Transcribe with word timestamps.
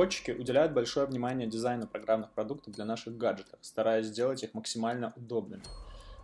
Разработчики 0.00 0.30
уделяют 0.30 0.72
большое 0.72 1.04
внимание 1.04 1.46
дизайну 1.46 1.86
программных 1.86 2.30
продуктов 2.30 2.72
для 2.72 2.86
наших 2.86 3.18
гаджетов, 3.18 3.58
стараясь 3.60 4.06
сделать 4.06 4.42
их 4.42 4.54
максимально 4.54 5.12
удобными. 5.14 5.62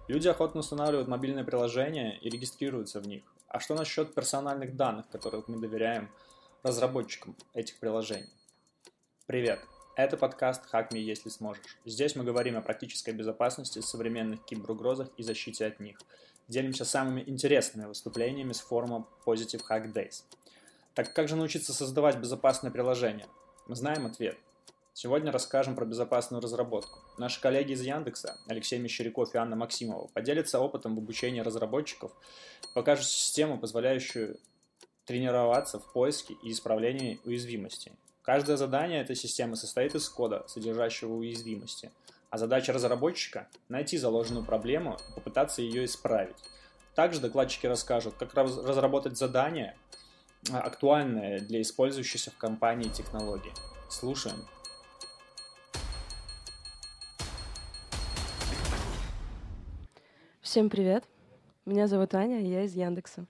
Люди 0.08 0.28
охотно 0.28 0.60
устанавливают 0.60 1.08
мобильные 1.08 1.44
приложения 1.44 2.16
и 2.16 2.30
регистрируются 2.30 3.00
в 3.00 3.06
них. 3.06 3.22
А 3.48 3.60
что 3.60 3.74
насчет 3.74 4.14
персональных 4.14 4.76
данных, 4.76 5.10
которых 5.10 5.46
мы 5.48 5.58
доверяем 5.58 6.08
разработчикам 6.62 7.36
этих 7.52 7.76
приложений? 7.76 8.30
Привет! 9.26 9.60
Это 9.94 10.16
подкаст 10.16 10.62
«Hack 10.72 10.92
Me, 10.92 11.00
если 11.00 11.28
сможешь». 11.28 11.76
Здесь 11.84 12.16
мы 12.16 12.24
говорим 12.24 12.56
о 12.56 12.62
практической 12.62 13.10
безопасности, 13.10 13.80
современных 13.80 14.42
киберугрозах 14.46 15.08
и 15.18 15.22
защите 15.22 15.66
от 15.66 15.80
них. 15.80 15.98
Делимся 16.48 16.86
самыми 16.86 17.22
интересными 17.26 17.84
выступлениями 17.84 18.54
с 18.54 18.60
форума 18.60 19.06
Positive 19.26 19.60
Hack 19.68 19.92
Days. 19.92 20.22
Так 20.94 21.12
как 21.12 21.28
же 21.28 21.36
научиться 21.36 21.74
создавать 21.74 22.16
безопасное 22.16 22.70
приложение? 22.70 23.26
Мы 23.66 23.74
знаем 23.74 24.06
ответ. 24.06 24.38
Сегодня 24.92 25.32
расскажем 25.32 25.74
про 25.74 25.84
безопасную 25.84 26.40
разработку. 26.40 27.00
Наши 27.18 27.40
коллеги 27.40 27.72
из 27.72 27.82
Яндекса, 27.82 28.38
Алексей 28.46 28.78
Мещеряков 28.78 29.34
и 29.34 29.38
Анна 29.38 29.56
Максимова, 29.56 30.06
поделятся 30.14 30.60
опытом 30.60 30.94
в 30.94 30.98
обучении 30.98 31.40
разработчиков, 31.40 32.12
покажут 32.74 33.06
систему, 33.06 33.58
позволяющую 33.58 34.38
тренироваться 35.04 35.80
в 35.80 35.92
поиске 35.92 36.36
и 36.44 36.52
исправлении 36.52 37.18
уязвимостей. 37.24 37.90
Каждое 38.22 38.56
задание 38.56 39.00
этой 39.00 39.16
системы 39.16 39.56
состоит 39.56 39.96
из 39.96 40.08
кода, 40.08 40.44
содержащего 40.46 41.14
уязвимости, 41.14 41.90
а 42.30 42.38
задача 42.38 42.72
разработчика– 42.72 43.48
найти 43.68 43.98
заложенную 43.98 44.44
проблему 44.44 44.96
и 45.10 45.14
попытаться 45.16 45.60
ее 45.60 45.86
исправить. 45.86 46.36
Также 46.94 47.20
докладчики 47.20 47.66
расскажут, 47.66 48.14
как 48.16 48.32
разработать 48.34 49.18
задание, 49.18 49.76
а, 50.52 50.60
актуальное 50.60 51.40
для 51.40 51.62
использующихся 51.62 52.30
в 52.30 52.36
компании 52.36 52.88
технологий. 52.88 53.52
Слушаем. 53.88 54.36
Всем 60.40 60.70
привет. 60.70 61.04
Меня 61.66 61.86
зовут 61.86 62.14
Аня, 62.14 62.40
я 62.40 62.62
из 62.62 62.74
Яндекса. 62.74 63.26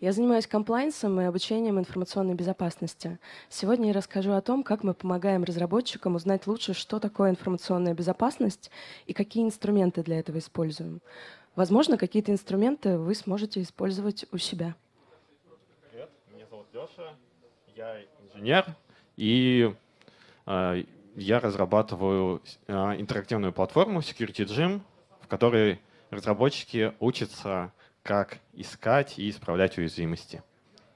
Я 0.00 0.12
занимаюсь 0.12 0.46
комплайнсом 0.46 1.20
и 1.20 1.24
обучением 1.24 1.80
информационной 1.80 2.34
безопасности. 2.34 3.18
Сегодня 3.48 3.88
я 3.88 3.92
расскажу 3.92 4.30
о 4.30 4.40
том, 4.40 4.62
как 4.62 4.84
мы 4.84 4.94
помогаем 4.94 5.42
разработчикам 5.42 6.14
узнать 6.14 6.46
лучше, 6.46 6.72
что 6.72 7.00
такое 7.00 7.30
информационная 7.30 7.94
безопасность 7.94 8.70
и 9.06 9.12
какие 9.12 9.44
инструменты 9.44 10.04
для 10.04 10.20
этого 10.20 10.38
используем. 10.38 11.00
Возможно, 11.56 11.98
какие-то 11.98 12.30
инструменты 12.30 12.96
вы 12.96 13.16
сможете 13.16 13.60
использовать 13.60 14.24
у 14.30 14.38
себя. 14.38 14.76
Леша, 16.78 17.14
я 17.74 17.96
инженер, 18.22 18.66
и 19.16 19.74
э, 20.46 20.84
я 21.16 21.40
разрабатываю 21.40 22.40
э, 22.68 22.72
интерактивную 23.00 23.52
платформу 23.52 23.98
Security 23.98 24.44
Gym, 24.46 24.80
в 25.20 25.26
которой 25.26 25.80
разработчики 26.10 26.92
учатся, 27.00 27.72
как 28.04 28.38
искать 28.52 29.18
и 29.18 29.28
исправлять 29.28 29.76
уязвимости. 29.76 30.40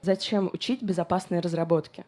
Зачем 0.01 0.49
учить 0.53 0.81
безопасные 0.81 1.41
разработки? 1.41 2.05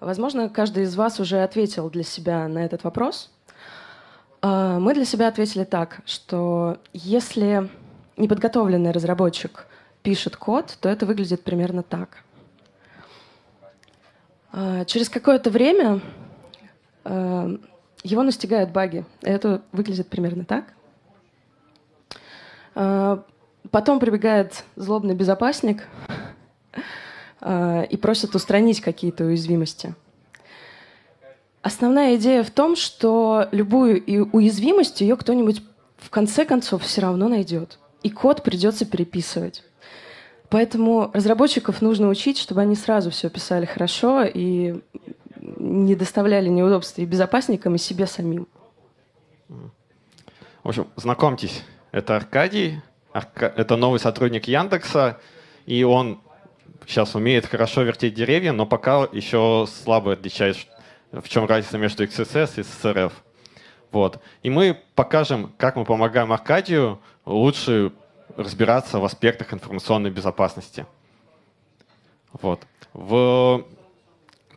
Возможно, 0.00 0.48
каждый 0.48 0.82
из 0.82 0.96
вас 0.96 1.20
уже 1.20 1.44
ответил 1.44 1.90
для 1.90 2.02
себя 2.02 2.48
на 2.48 2.64
этот 2.64 2.82
вопрос. 2.82 3.30
А, 4.40 4.80
мы 4.80 4.94
для 4.94 5.04
себя 5.04 5.28
ответили 5.28 5.62
так, 5.62 6.00
что 6.06 6.78
если 6.92 7.70
неподготовленный 8.16 8.90
разработчик 8.90 9.68
пишет 10.02 10.36
код, 10.36 10.76
то 10.80 10.88
это 10.88 11.06
выглядит 11.06 11.44
примерно 11.44 11.84
так. 11.84 12.24
А, 14.52 14.84
через 14.84 15.08
какое-то 15.08 15.50
время 15.50 16.00
а, 17.04 17.50
его 18.04 18.22
настигают 18.22 18.70
баги. 18.70 19.04
Это 19.22 19.62
выглядит 19.72 20.08
примерно 20.08 20.44
так. 20.44 20.66
А, 22.74 23.24
потом 23.70 23.98
прибегает 23.98 24.64
злобный 24.76 25.14
безопасник 25.14 25.88
и 27.44 27.98
просит 28.00 28.36
устранить 28.36 28.80
какие-то 28.80 29.24
уязвимости. 29.24 29.96
Основная 31.60 32.14
идея 32.14 32.44
в 32.44 32.52
том, 32.52 32.76
что 32.76 33.48
любую 33.50 34.04
уязвимость 34.32 35.00
ее 35.00 35.16
кто-нибудь 35.16 35.60
в 35.96 36.08
конце 36.10 36.44
концов 36.44 36.84
все 36.84 37.00
равно 37.00 37.26
найдет. 37.26 37.80
И 38.04 38.10
код 38.10 38.44
придется 38.44 38.84
переписывать. 38.84 39.64
Поэтому 40.52 41.10
разработчиков 41.14 41.80
нужно 41.80 42.10
учить, 42.10 42.36
чтобы 42.36 42.60
они 42.60 42.76
сразу 42.76 43.10
все 43.10 43.30
писали 43.30 43.64
хорошо 43.64 44.22
и 44.22 44.82
не 45.40 45.94
доставляли 45.94 46.50
неудобств 46.50 46.98
и 46.98 47.06
безопасникам, 47.06 47.74
и 47.74 47.78
себе 47.78 48.06
самим. 48.06 48.46
В 49.48 50.68
общем, 50.68 50.88
знакомьтесь, 50.96 51.64
это 51.90 52.16
Аркадий, 52.16 52.82
это 53.14 53.76
новый 53.76 53.98
сотрудник 53.98 54.46
Яндекса, 54.46 55.18
и 55.64 55.84
он 55.84 56.20
сейчас 56.86 57.14
умеет 57.14 57.46
хорошо 57.46 57.80
вертеть 57.80 58.12
деревья, 58.12 58.52
но 58.52 58.66
пока 58.66 59.08
еще 59.10 59.66
слабо 59.66 60.12
отличает, 60.12 60.58
в 61.12 61.30
чем 61.30 61.46
разница 61.46 61.78
между 61.78 62.04
XSS 62.04 62.60
и 62.60 62.60
SRF. 62.60 63.12
Вот. 63.90 64.20
И 64.42 64.50
мы 64.50 64.78
покажем, 64.96 65.54
как 65.56 65.76
мы 65.76 65.86
помогаем 65.86 66.30
Аркадию 66.30 67.00
лучше 67.24 67.92
разбираться 68.36 68.98
в 68.98 69.04
аспектах 69.04 69.52
информационной 69.52 70.10
безопасности. 70.10 70.86
Вот. 72.32 72.60
В 72.92 73.64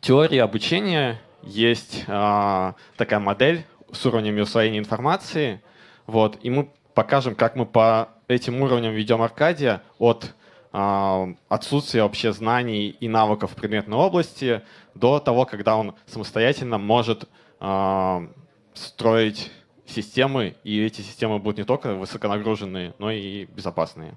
теории 0.02 0.38
обучения 0.38 1.22
есть 1.44 2.04
а, 2.08 2.76
такая 2.98 3.20
модель 3.20 3.66
с 3.92 4.06
уровнями 4.06 4.42
усвоения 4.42 4.80
информации. 4.80 5.62
Вот. 6.08 6.38
И 6.42 6.50
мы 6.50 6.70
покажем, 6.94 7.36
как 7.36 7.56
мы 7.56 7.66
по 7.66 8.10
этим 8.28 8.62
уровням 8.62 8.94
ведем 8.94 9.22
Аркадия 9.22 9.82
от 10.00 10.34
э, 10.74 11.34
отсутствия 11.50 12.04
вообще 12.04 12.34
знаний 12.34 12.90
и 12.90 13.08
навыков 13.08 13.52
в 13.52 13.56
предметной 13.56 13.98
области 13.98 14.62
до 14.96 15.20
того, 15.20 15.46
когда 15.46 15.78
он 15.78 15.94
самостоятельно 16.08 16.78
может 16.78 17.30
э, 17.60 18.28
строить 18.74 19.52
системы, 19.86 20.56
и 20.64 20.82
эти 20.84 21.02
системы 21.02 21.40
будут 21.40 21.58
не 21.58 21.64
только 21.64 21.96
высоконагруженные, 21.96 22.94
но 23.00 23.12
и 23.12 23.46
безопасные. 23.46 24.16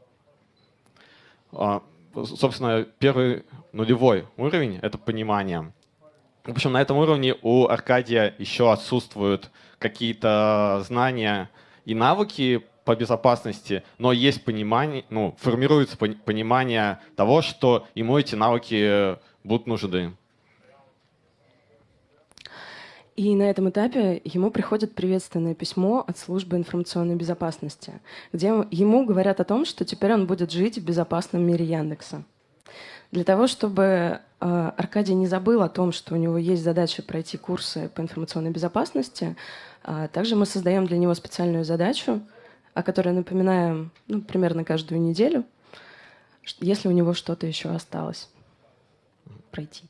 Э, 1.53 1.81
собственно, 2.15 2.87
первый 2.99 3.45
нулевой 3.73 4.27
уровень— 4.37 4.79
это 4.83 4.99
понимание. 4.99 5.73
В 6.45 6.53
общем, 6.53 6.73
на 6.73 6.81
этом 6.81 6.97
уровне 6.97 7.35
у 7.43 7.67
Аркадия 7.67 8.35
еще 8.39 8.73
отсутствуют 8.73 9.51
какие-то 9.79 10.83
знания, 10.87 11.51
и 11.89 11.95
навыки 11.95 12.63
по 12.85 12.95
безопасности, 12.95 13.83
но 13.97 14.13
есть 14.13 14.45
понимание, 14.45 15.07
ну, 15.09 15.35
формируется 15.41 15.97
понимание 15.97 17.01
того, 17.17 17.41
что 17.41 17.87
ему 17.95 18.19
эти 18.19 18.35
навыки 18.35 19.17
будут 19.43 19.67
нужны. 19.67 20.15
И 23.19 23.35
на 23.35 23.51
этом 23.51 23.69
этапе 23.69 24.21
ему 24.23 24.53
приходит 24.53 24.95
приветственное 24.95 25.53
письмо 25.53 26.05
от 26.07 26.19
службы 26.19 26.57
информационной 26.57 27.17
безопасности, 27.17 27.95
где 28.33 28.47
ему 28.71 29.05
говорят 29.05 29.41
о 29.41 29.45
том, 29.45 29.65
что 29.65 29.85
теперь 29.85 30.13
он 30.13 30.29
будет 30.29 30.53
жить 30.53 30.79
в 30.79 30.85
безопасном 30.85 31.43
мире 31.45 31.65
Яндекса. 31.65 32.23
Для 33.11 33.25
того, 33.25 33.49
чтобы 33.49 33.83
э, 33.83 34.21
Аркадий 34.77 35.15
не 35.15 35.27
забыл 35.27 35.63
о 35.63 35.69
том, 35.69 35.91
что 35.91 36.15
у 36.15 36.17
него 36.17 36.39
есть 36.39 36.63
задача 36.63 37.03
пройти 37.03 37.37
курсы 37.37 37.91
по 37.93 38.03
информационной 38.03 38.53
безопасности, 38.53 39.35
а 39.83 40.07
также 40.07 40.37
мы 40.37 40.47
создаем 40.47 40.87
для 40.87 40.97
него 40.97 41.13
специальную 41.15 41.65
задачу, 41.65 42.23
о 42.73 42.85
которой 42.85 43.13
напоминаем 43.15 43.91
ну, 44.07 44.21
примерно 44.21 44.63
каждую 44.63 45.01
неделю, 45.01 45.45
если 46.61 46.87
у 46.87 46.93
него 46.93 47.15
что-то 47.15 47.49
еще 47.49 47.71
осталось 47.71 48.31
пройти. 49.51 49.87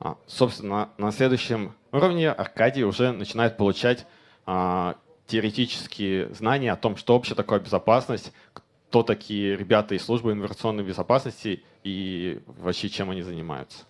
А, 0.00 0.16
собственно, 0.26 0.88
на 0.96 1.12
следующем 1.12 1.74
уровне 1.92 2.30
Аркадий 2.30 2.84
уже 2.84 3.12
начинает 3.12 3.56
получать 3.56 4.06
а, 4.46 4.96
теоретические 5.26 6.32
знания 6.34 6.72
о 6.72 6.76
том, 6.76 6.96
что 6.96 7.14
вообще 7.14 7.34
такое 7.34 7.60
безопасность, 7.60 8.32
кто 8.52 9.02
такие 9.02 9.56
ребята 9.56 9.94
из 9.94 10.04
службы 10.04 10.32
информационной 10.32 10.84
безопасности 10.84 11.62
и 11.84 12.40
вообще 12.46 12.88
чем 12.88 13.10
они 13.10 13.22
занимаются. 13.22 13.84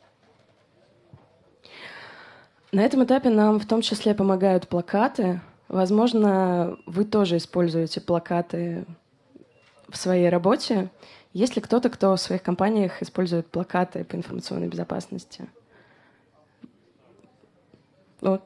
На 2.71 2.81
этом 2.81 3.05
этапе 3.05 3.29
нам 3.29 3.59
в 3.61 3.67
том 3.67 3.83
числе 3.83 4.15
помогают 4.15 4.69
плакаты. 4.69 5.41
Возможно, 5.69 6.79
вы 6.87 7.05
тоже 7.05 7.37
используете 7.37 8.01
плакаты 8.01 8.87
в 9.89 9.97
своей 9.97 10.29
работе. 10.29 10.91
Есть 11.33 11.57
ли 11.57 11.63
кто-то, 11.63 11.91
кто 11.91 12.17
в 12.17 12.21
своих 12.21 12.43
компаниях 12.43 13.03
использует 13.03 13.47
плакаты 13.47 14.05
по 14.05 14.17
информационной 14.17 14.69
безопасности? 14.69 15.49
Ну, 18.23 18.41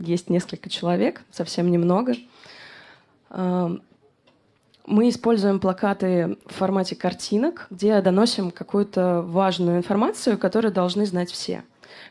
есть 0.00 0.30
несколько 0.30 0.68
человек, 0.68 1.22
совсем 1.30 1.70
немного. 1.70 2.14
Мы 3.30 5.08
используем 5.08 5.60
плакаты 5.60 6.38
в 6.46 6.54
формате 6.54 6.96
картинок, 6.96 7.68
где 7.70 8.00
доносим 8.00 8.50
какую-то 8.50 9.22
важную 9.22 9.76
информацию, 9.78 10.36
которую 10.36 10.72
должны 10.72 11.06
знать 11.06 11.30
все. 11.30 11.62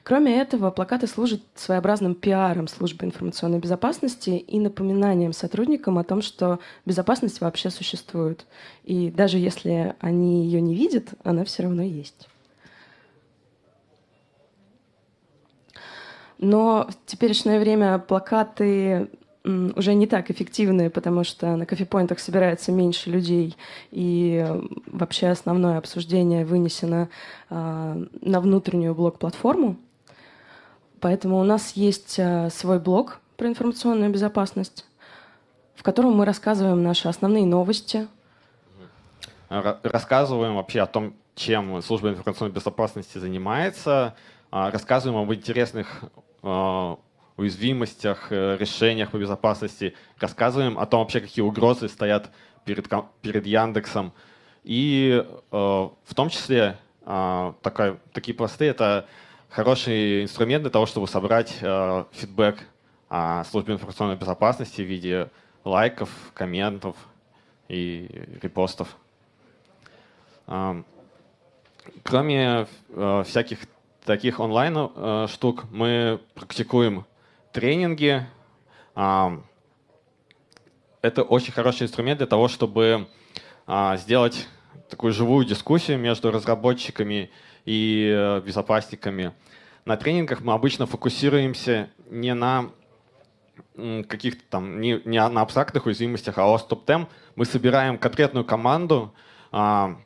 Кроме 0.04 0.40
этого, 0.40 0.72
плакаты 0.72 1.06
служат 1.08 1.42
своеобразным 1.56 2.16
пиаром 2.16 2.68
службы 2.68 3.06
информационной 3.06 3.60
безопасности 3.60 4.30
и 4.30 4.60
напоминанием 4.60 5.34
сотрудникам 5.34 5.98
о 5.98 6.04
том, 6.04 6.22
что 6.22 6.60
безопасность 6.86 7.42
вообще 7.42 7.70
существует. 7.72 8.46
И 8.84 9.12
даже 9.12 9.38
если 9.38 9.96
они 10.00 10.46
ее 10.46 10.62
не 10.62 10.76
видят, 10.76 11.10
она 11.24 11.44
все 11.44 11.64
равно 11.64 11.82
есть. 11.82 12.30
Но 16.42 16.88
в 16.90 17.10
теперешнее 17.10 17.60
время 17.60 18.00
плакаты 18.00 19.10
уже 19.44 19.94
не 19.94 20.08
так 20.08 20.30
эффективны, 20.30 20.90
потому 20.90 21.24
что 21.24 21.56
на 21.56 21.66
кофепоинтах 21.66 22.20
собирается 22.20 22.72
меньше 22.72 23.10
людей, 23.10 23.56
и 23.92 24.46
вообще 24.86 25.28
основное 25.28 25.78
обсуждение 25.78 26.46
вынесено 26.46 27.10
э, 27.50 28.06
на 28.22 28.42
внутреннюю 28.42 28.94
блок-платформу. 28.94 29.78
Поэтому 31.00 31.40
у 31.40 31.44
нас 31.44 31.74
есть 31.74 32.20
э, 32.20 32.50
свой 32.52 32.80
блог 32.80 33.20
про 33.38 33.48
информационную 33.48 34.12
безопасность, 34.12 34.86
в 35.76 35.82
котором 35.82 36.14
мы 36.14 36.26
рассказываем 36.26 36.84
наши 36.84 37.08
основные 37.08 37.46
новости. 37.46 38.08
Рассказываем 39.50 40.56
вообще 40.56 40.82
о 40.82 40.88
том, 40.88 41.14
чем 41.36 41.82
служба 41.82 42.10
информационной 42.10 42.54
безопасности 42.54 43.18
занимается, 43.18 44.16
а, 44.52 44.70
рассказываем 44.70 45.24
об 45.24 45.34
интересных 45.34 46.04
а, 46.04 46.08
уязвимостях, 47.42 48.32
э, 48.32 48.58
решениях 48.58 49.12
по 49.12 49.18
безопасности, 49.18 49.96
рассказываем 50.20 50.78
о 50.78 50.86
том 50.86 51.02
вообще, 51.02 51.20
какие 51.20 51.44
угрозы 51.44 51.90
стоят 51.90 52.30
перед, 52.66 52.88
перед 53.22 53.46
Яндексом. 53.46 54.14
И 54.64 55.24
э, 55.24 55.56
в 55.56 56.16
том 56.16 56.30
числе 56.30 56.78
э, 57.06 57.54
такая, 57.62 57.98
такие 58.14 58.36
посты— 58.36 58.66
это 58.74 59.08
хороший 59.50 60.24
инструмент 60.24 60.64
для 60.64 60.72
того, 60.72 60.86
чтобы 60.86 61.08
собрать 61.08 61.58
э, 61.62 62.06
фидбэк 62.12 62.60
о 63.10 63.44
службе 63.46 63.74
информационной 63.74 64.16
безопасности 64.16 64.82
в 64.82 64.86
виде 64.86 65.30
лайков, 65.64 66.10
комментов 66.34 66.96
и 67.68 68.08
репостов. 68.42 68.96
Э, 70.48 70.84
кроме 72.04 72.68
э, 72.90 73.24
всяких 73.26 73.60
таких 74.06 74.40
онлайн 74.40 74.76
э, 74.78 75.28
штук, 75.30 75.66
мы 75.72 76.20
практикуем 76.34 77.06
тренинги. 77.52 78.26
Это 78.94 79.44
очень 81.28 81.54
хороший 81.54 81.84
инструмент 81.84 82.20
для 82.20 82.28
того, 82.28 82.48
чтобы 82.48 83.08
а, 83.66 83.98
сделать 83.98 84.48
такую 84.90 85.14
живую 85.14 85.46
дискуссию 85.46 85.98
между 85.98 86.30
разработчиками 86.30 87.32
и 87.66 88.12
э, 88.14 88.42
безопасниками. 88.42 89.34
На 89.86 89.98
тренингах 89.98 90.42
мы 90.42 90.54
обычно 90.54 90.86
фокусируемся 90.86 91.90
не 92.10 92.34
на 92.34 92.72
каких-то 94.08 94.44
там, 94.50 94.82
не, 94.82 95.02
не 95.06 95.28
на 95.28 95.42
абстрактных 95.42 95.86
уязвимостях, 95.86 96.38
а 96.38 96.54
о 96.54 96.58
стоп-тем. 96.58 97.08
Мы 97.36 97.46
собираем 97.46 97.98
конкретную 97.98 98.46
команду, 98.46 99.14
а, 99.52 99.98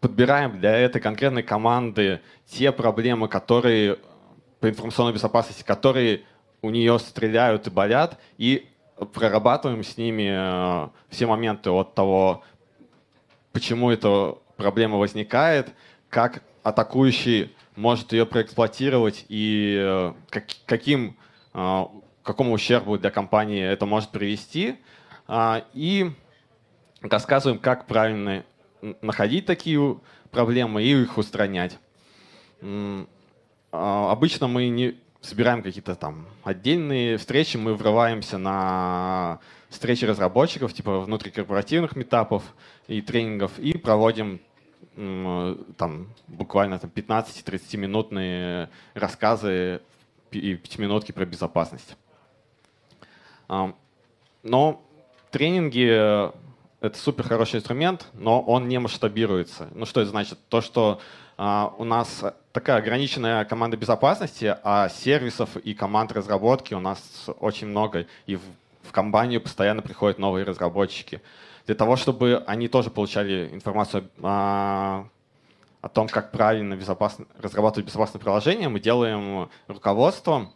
подбираем 0.00 0.58
для 0.58 0.76
этой 0.76 1.00
конкретной 1.00 1.42
команды 1.42 2.20
те 2.46 2.72
проблемы, 2.72 3.28
которые 3.28 3.98
по 4.60 4.68
информационной 4.68 5.12
безопасности, 5.12 5.62
которые 5.62 6.22
у 6.62 6.70
нее 6.70 6.98
стреляют 6.98 7.66
и 7.66 7.70
болят, 7.70 8.18
и 8.36 8.68
прорабатываем 9.12 9.82
с 9.82 9.96
ними 9.96 10.28
э, 10.30 10.88
все 11.08 11.26
моменты 11.26 11.70
от 11.70 11.94
того, 11.94 12.42
почему 13.52 13.90
эта 13.90 14.36
проблема 14.56 14.98
возникает, 14.98 15.70
как 16.10 16.42
атакующий 16.62 17.54
может 17.76 18.12
ее 18.12 18.26
проэксплуатировать 18.26 19.24
и 19.28 19.78
э, 19.80 20.12
как, 20.28 20.44
каким, 20.66 21.16
э, 21.54 21.84
какому 22.22 22.52
ущербу 22.52 22.98
для 22.98 23.10
компании 23.10 23.62
это 23.62 23.86
может 23.86 24.10
привести. 24.10 24.76
И 25.74 26.10
рассказываем, 27.02 27.60
как 27.60 27.86
правильно 27.86 28.44
находить 29.02 29.46
такие 29.46 29.98
проблемы 30.30 30.82
и 30.82 31.02
их 31.02 31.18
устранять. 31.18 31.78
А, 32.62 34.12
обычно 34.12 34.48
мы 34.48 34.68
не 34.68 34.96
собираем 35.20 35.62
какие-то 35.62 35.94
там 35.94 36.26
отдельные 36.44 37.16
встречи, 37.18 37.56
мы 37.56 37.74
врываемся 37.74 38.38
на 38.38 39.38
встречи 39.68 40.04
разработчиков, 40.04 40.72
типа 40.72 41.00
внутрикорпоративных 41.00 41.94
метапов 41.94 42.42
и 42.88 43.00
тренингов, 43.02 43.58
и 43.58 43.76
проводим 43.76 44.40
там 44.96 46.08
буквально 46.26 46.78
там, 46.78 46.90
15-30 46.94 47.76
минутные 47.76 48.70
рассказы 48.94 49.80
и 50.32 50.56
пятиминутки 50.56 51.12
про 51.12 51.24
безопасность. 51.24 51.96
Но 53.48 54.82
тренинги— 55.30 56.30
это 56.80 56.98
супер 56.98 57.28
хороший 57.28 57.56
инструмент, 57.56 58.06
но 58.14 58.40
он 58.40 58.68
не 58.68 58.78
масштабируется. 58.78 59.68
Ну 59.74 59.84
что 59.84 60.00
это 60.00 60.10
значит? 60.10 60.38
То, 60.48 60.60
что 60.60 61.00
а, 61.36 61.74
у 61.78 61.84
нас 61.84 62.24
такая 62.52 62.78
ограниченная 62.78 63.44
команда 63.44 63.76
безопасности, 63.76 64.56
а 64.64 64.88
сервисов 64.88 65.56
и 65.56 65.74
команд 65.74 66.12
разработки 66.12 66.74
у 66.74 66.80
нас 66.80 67.26
очень 67.40 67.66
много, 67.66 68.06
и 68.26 68.36
в, 68.36 68.42
в 68.82 68.92
компанию 68.92 69.40
постоянно 69.40 69.82
приходят 69.82 70.18
новые 70.18 70.44
разработчики. 70.44 71.20
Для 71.66 71.74
того, 71.74 71.96
чтобы 71.96 72.42
они 72.46 72.68
тоже 72.68 72.90
получали 72.90 73.50
информацию 73.52 74.08
о, 74.22 75.04
о 75.82 75.88
том, 75.88 76.08
как 76.08 76.32
правильно 76.32 76.74
безопасно, 76.74 77.26
разрабатывать 77.38 77.86
безопасное 77.86 78.20
приложение, 78.20 78.68
мы 78.68 78.80
делаем 78.80 79.50
руководство. 79.68 80.50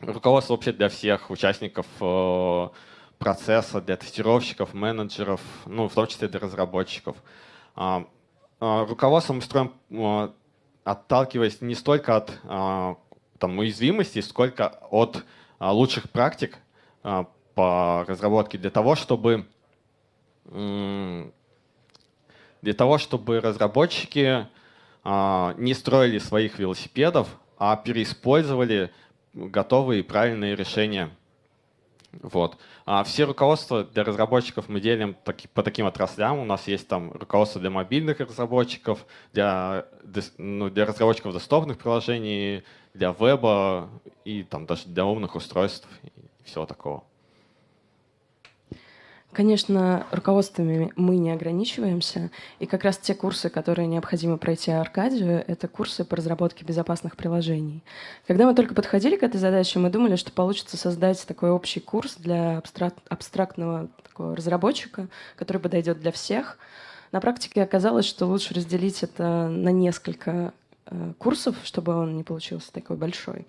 Руководство 0.00 0.54
вообще 0.54 0.72
для 0.72 0.88
всех 0.88 1.30
участников 1.30 1.86
э, 2.00 2.68
процесса, 3.20 3.82
для 3.82 3.96
тестировщиков, 3.96 4.72
менеджеров, 4.72 5.42
ну, 5.66 5.88
в 5.88 5.94
том 5.94 6.06
числе 6.06 6.26
для 6.26 6.40
разработчиков. 6.40 7.16
А, 7.76 8.06
а, 8.60 8.86
руководство 8.86 9.34
мы 9.34 9.42
строим, 9.42 9.74
а, 9.92 10.32
отталкиваясь 10.84 11.60
не 11.60 11.74
столько 11.74 12.16
от 12.16 12.40
там, 13.38 13.58
уязвимости, 13.58 14.20
сколько 14.20 14.68
от 14.90 15.24
лучших 15.60 16.10
практик 16.10 16.56
по 17.02 18.04
разработке 18.08 18.56
для 18.58 18.70
того, 18.70 18.94
чтобы 18.96 19.46
для 22.62 22.74
того, 22.76 22.98
чтобы 22.98 23.40
разработчики 23.40 24.48
не 25.04 25.74
строили 25.74 26.18
своих 26.18 26.58
велосипедов, 26.58 27.28
а 27.58 27.76
переиспользовали 27.76 28.90
готовые 29.34 30.00
и 30.00 30.02
правильные 30.02 30.56
решения 30.56 31.10
вот. 32.12 32.58
А 32.86 33.04
все 33.04 33.24
руководства 33.24 33.84
для 33.84 34.04
разработчиков 34.04 34.68
мы 34.68 34.80
делим 34.80 35.14
таки, 35.24 35.48
по 35.48 35.62
таким 35.62 35.86
отраслям. 35.86 36.38
У 36.38 36.44
нас 36.44 36.66
есть 36.66 36.88
там 36.88 37.12
руководство 37.12 37.60
для 37.60 37.70
мобильных 37.70 38.20
разработчиков, 38.20 39.06
для, 39.32 39.86
ну, 40.38 40.70
для 40.70 40.86
разработчиков 40.86 41.34
десктопных 41.34 41.78
приложений, 41.78 42.64
для 42.94 43.12
веба 43.12 43.88
и 44.24 44.42
там 44.42 44.66
даже 44.66 44.88
для 44.88 45.04
умных 45.04 45.36
устройств 45.36 45.88
и 46.02 46.10
всего 46.44 46.66
такого. 46.66 47.04
Конечно, 49.32 50.06
руководствами 50.10 50.92
мы 50.96 51.16
не 51.16 51.30
ограничиваемся. 51.30 52.30
И 52.58 52.66
как 52.66 52.82
раз 52.82 52.98
те 52.98 53.14
курсы, 53.14 53.48
которые 53.48 53.86
необходимо 53.86 54.38
пройти 54.38 54.72
Аркадию, 54.72 55.44
это 55.46 55.68
курсы 55.68 56.04
по 56.04 56.16
разработке 56.16 56.64
безопасных 56.64 57.16
приложений. 57.16 57.84
Когда 58.26 58.46
мы 58.46 58.56
только 58.56 58.74
подходили 58.74 59.14
к 59.14 59.22
этой 59.22 59.36
задаче, 59.36 59.78
мы 59.78 59.88
думали, 59.88 60.16
что 60.16 60.32
получится 60.32 60.76
создать 60.76 61.24
такой 61.28 61.50
общий 61.50 61.78
курс 61.78 62.16
для 62.16 62.58
абстрак 62.58 62.94
абстрактного 63.08 63.88
такого 64.02 64.34
разработчика, 64.34 65.06
который 65.36 65.58
подойдет 65.58 66.00
для 66.00 66.10
всех. 66.10 66.58
На 67.12 67.20
практике 67.20 67.62
оказалось, 67.62 68.06
что 68.06 68.26
лучше 68.26 68.52
разделить 68.54 69.04
это 69.04 69.46
на 69.48 69.70
несколько 69.70 70.52
э, 70.86 71.12
курсов, 71.18 71.54
чтобы 71.62 71.94
он 71.94 72.16
не 72.16 72.24
получился 72.24 72.72
такой 72.72 72.96
большой. 72.96 73.46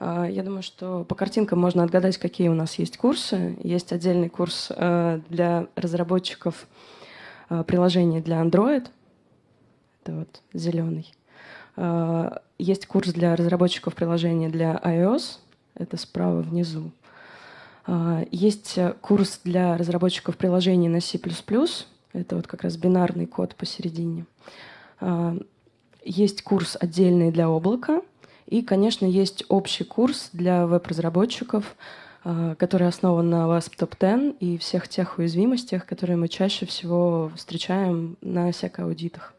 А, 0.00 0.24
я 0.24 0.42
думаю, 0.42 0.62
что 0.62 1.04
по 1.04 1.14
картинкам 1.14 1.60
можно 1.60 1.84
отгадать, 1.84 2.16
какие 2.16 2.48
у 2.48 2.54
нас 2.54 2.76
есть 2.76 2.96
курсы. 2.96 3.56
Есть 3.62 3.92
отдельный 3.92 4.30
курс 4.30 4.72
э, 4.74 5.20
для 5.28 5.66
разработчиков 5.76 6.66
э, 7.50 7.62
приложений 7.64 8.22
для 8.22 8.40
Android. 8.40 8.88
Это 10.02 10.12
вот 10.12 10.40
зеленый. 10.54 11.12
А, 11.76 12.40
есть 12.58 12.86
курс 12.86 13.12
для 13.12 13.36
разработчиков 13.36 13.94
приложений 13.94 14.48
для 14.48 14.80
iOS. 14.82 15.36
Это 15.74 15.98
справа 15.98 16.40
внизу. 16.40 16.92
А, 17.86 18.24
есть 18.30 18.78
курс 19.02 19.40
для 19.44 19.76
разработчиков 19.76 20.38
приложений 20.38 20.88
на 20.88 21.02
C++. 21.02 21.20
Это 22.14 22.36
вот 22.36 22.46
как 22.46 22.62
раз 22.62 22.78
бинарный 22.78 23.26
код 23.26 23.54
посередине. 23.54 24.24
Есть 26.02 26.42
курс 26.42 26.76
отдельный 26.80 27.30
для 27.30 27.48
облака— 27.48 28.02
и, 28.50 28.62
конечно, 28.62 29.06
есть 29.06 29.44
общий 29.48 29.84
курс 29.84 30.30
для 30.32 30.66
веб-разработчиков, 30.66 31.76
а, 32.24 32.54
который 32.56 32.88
основан 32.88 33.30
на 33.30 33.46
WASP 33.46 33.72
Top 33.78 33.94
10 33.98 34.36
и 34.40 34.58
всех 34.58 34.88
тех 34.88 35.18
уязвимостях, 35.18 35.86
которые 35.86 36.16
мы 36.16 36.28
чаще 36.28 36.66
всего 36.66 37.30
встречаем 37.36 38.16
на 38.20 38.50
SEC-аудитах. 38.50 39.34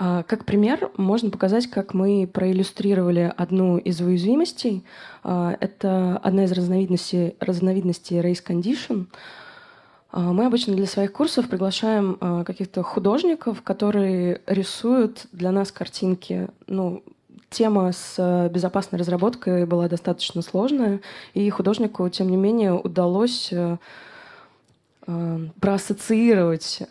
А, 0.00 0.22
как 0.22 0.44
пример 0.44 0.92
можно 0.96 1.30
показать, 1.30 1.66
как 1.66 1.92
мы 1.92 2.28
проиллюстрировали 2.32 3.32
одну 3.36 3.78
из 3.78 4.00
уязвимостей. 4.00 4.84
А, 5.24 5.56
это 5.58 6.18
одна 6.18 6.44
из 6.44 6.52
разновидностей, 6.52 7.34
разновидностей 7.40 8.20
race 8.20 8.44
condition. 8.46 9.06
Мы 10.10 10.46
обычно 10.46 10.74
для 10.74 10.86
своих 10.86 11.12
курсов 11.12 11.48
приглашаем 11.48 12.44
каких-то 12.44 12.82
художников, 12.82 13.62
которые 13.62 14.40
рисуют 14.46 15.26
для 15.32 15.52
нас 15.52 15.70
картинки, 15.70 16.48
ну, 16.66 17.02
тема 17.50 17.92
с 17.92 18.14
э, 18.18 18.48
безопасной 18.48 18.98
разработкой 18.98 19.66
была 19.66 19.88
достаточно 19.88 20.42
сложная, 20.42 21.00
и 21.34 21.48
художнику, 21.50 22.08
тем 22.08 22.28
не 22.28 22.36
менее, 22.36 22.74
удалось 22.74 23.48
э, 23.52 23.78
э, 25.06 25.38
проассоциировать 25.60 26.82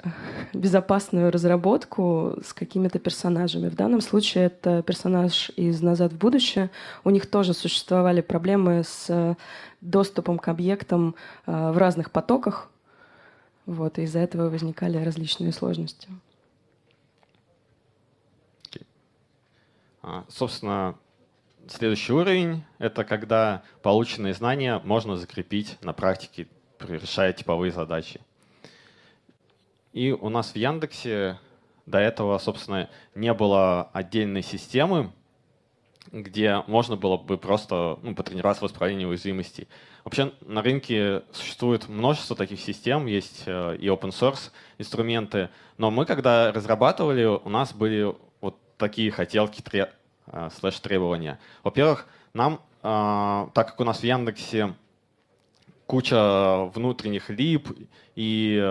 безопасную 0.54 1.32
разработку 1.32 2.38
с 2.44 2.54
какими-то 2.54 3.00
персонажами. 3.00 3.70
В 3.70 3.76
данном 3.76 4.02
случае 4.02 4.46
это 4.46 4.82
персонаж 4.82 5.52
из 5.56 5.82
«Назад 5.82 6.14
в 6.14 6.18
будущее». 6.18 6.72
У 7.04 7.10
них 7.10 7.28
тоже 7.28 7.54
существовали 7.54 8.22
проблемы 8.22 8.84
с 8.84 9.36
доступом 9.82 10.40
к 10.40 10.48
объектам 10.48 11.16
в 11.46 11.78
разных 11.78 12.10
потоках. 12.10 12.70
Вот, 13.68 14.00
и 14.00 14.04
из-за 14.04 14.20
этого 14.20 14.50
возникали 14.50 14.98
различные 14.98 15.52
сложности. 15.52 16.08
А, 20.02 20.24
собственно, 20.30 20.98
следующий 21.68 22.14
уровень— 22.14 22.64
это 22.78 23.04
когда 23.04 23.64
полученные 23.84 24.34
знания 24.34 24.80
можно 24.86 25.18
закрепить 25.18 25.78
на 25.82 25.92
практике, 25.92 26.48
решая 26.80 27.34
типовые 27.34 27.74
задачи. 27.74 28.22
И 29.92 30.14
у 30.14 30.30
нас 30.30 30.52
в 30.52 30.56
Яндексе 30.56 31.38
до 31.86 31.98
этого, 31.98 32.38
собственно, 32.38 32.90
не 33.16 33.34
было 33.34 33.90
отдельной 33.92 34.44
системы, 34.44 35.12
где 36.12 36.64
можно 36.68 36.96
было 36.96 37.18
бы 37.18 37.38
просто 37.38 38.00
ну, 38.02 38.16
потренироваться 38.16 38.66
в 38.66 38.68
исправлении 38.68 39.06
уязвимостей. 39.06 39.68
Вообще 40.04 40.32
на 40.42 40.62
рынке 40.62 41.24
существует 41.32 41.90
множество 41.90 42.36
таких 42.36 42.60
систем, 42.60 43.08
есть 43.08 43.44
э, 43.46 43.76
и 43.78 43.88
open 43.88 44.10
source 44.12 44.52
инструменты, 44.78 45.50
но 45.78 45.92
мы, 45.92 46.06
когда 46.06 46.52
разрабатывали, 46.52 47.26
у 47.26 47.50
нас 47.50 47.74
были 47.74 48.16
такие 48.78 49.12
хотелки, 49.12 49.62
тре, 49.62 49.92
э, 50.28 50.50
слэш 50.58 50.80
требования. 50.80 51.40
Во-первых, 51.64 52.08
нам, 52.34 52.62
э, 52.84 53.48
так 53.54 53.68
как 53.68 53.80
у 53.80 53.84
нас 53.84 54.00
в 54.00 54.04
Яндексе 54.04 54.76
куча 55.88 56.70
внутренних 56.74 57.30
лип 57.30 57.70
и 58.16 58.62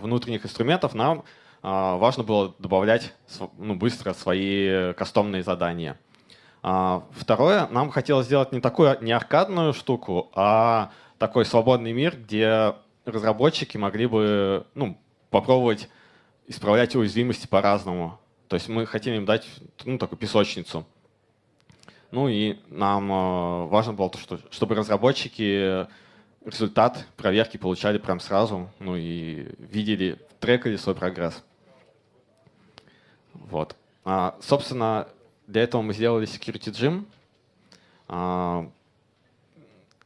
внутренних 0.00 0.46
инструментов, 0.46 0.94
нам 0.94 1.24
важно 1.60 2.24
было 2.24 2.54
добавлять 2.58 3.14
ну, 3.58 3.74
быстро 3.74 4.14
свои 4.14 4.94
кастомные 4.94 5.42
задания. 5.42 5.98
Второе, 6.64 7.66
нам 7.68 7.90
хотелось 7.90 8.24
сделать 8.24 8.50
не 8.52 8.60
такую 8.60 8.96
не 9.02 9.12
аркадную 9.12 9.74
штуку, 9.74 10.30
а 10.34 10.92
такой 11.18 11.44
свободный 11.44 11.92
мир, 11.92 12.16
где 12.16 12.74
разработчики 13.04 13.76
могли 13.76 14.06
бы 14.06 14.66
ну, 14.74 14.98
попробовать 15.28 15.90
исправлять 16.46 16.96
уязвимости 16.96 17.46
по-разному. 17.46 18.18
То 18.48 18.56
есть 18.56 18.70
мы 18.70 18.86
хотим 18.86 19.12
им 19.12 19.26
дать 19.26 19.46
ну, 19.84 19.98
такую 19.98 20.18
песочницу. 20.18 20.86
Ну 22.10 22.28
и 22.28 22.58
нам 22.68 23.12
э, 23.12 23.66
важно 23.66 23.92
было 23.92 24.08
то, 24.08 24.18
что, 24.18 24.38
чтобы 24.50 24.74
разработчики 24.74 25.86
результат 26.46 27.06
проверки 27.16 27.58
получали 27.58 27.98
прям 27.98 28.20
сразу, 28.20 28.70
ну 28.78 28.96
и 28.96 29.48
видели, 29.58 30.18
трекали 30.40 30.76
свой 30.76 30.94
прогресс. 30.94 31.42
Вот. 33.34 33.76
А, 34.04 34.36
собственно, 34.40 35.08
для 35.46 35.62
этого 35.62 35.82
мы 35.82 35.94
сделали 35.94 36.26
Security 36.26 36.70
Gym. 36.70 37.06
А, 38.08 38.70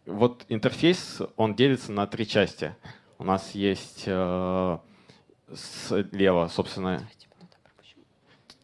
вот 0.07 0.45
интерфейс, 0.49 1.21
он 1.37 1.54
делится 1.54 1.92
на 1.92 2.07
три 2.07 2.26
части. 2.26 2.75
У 3.18 3.25
нас 3.25 3.52
есть 3.52 4.04
э, 4.07 4.78
слева, 5.54 6.49
собственно, 6.49 7.07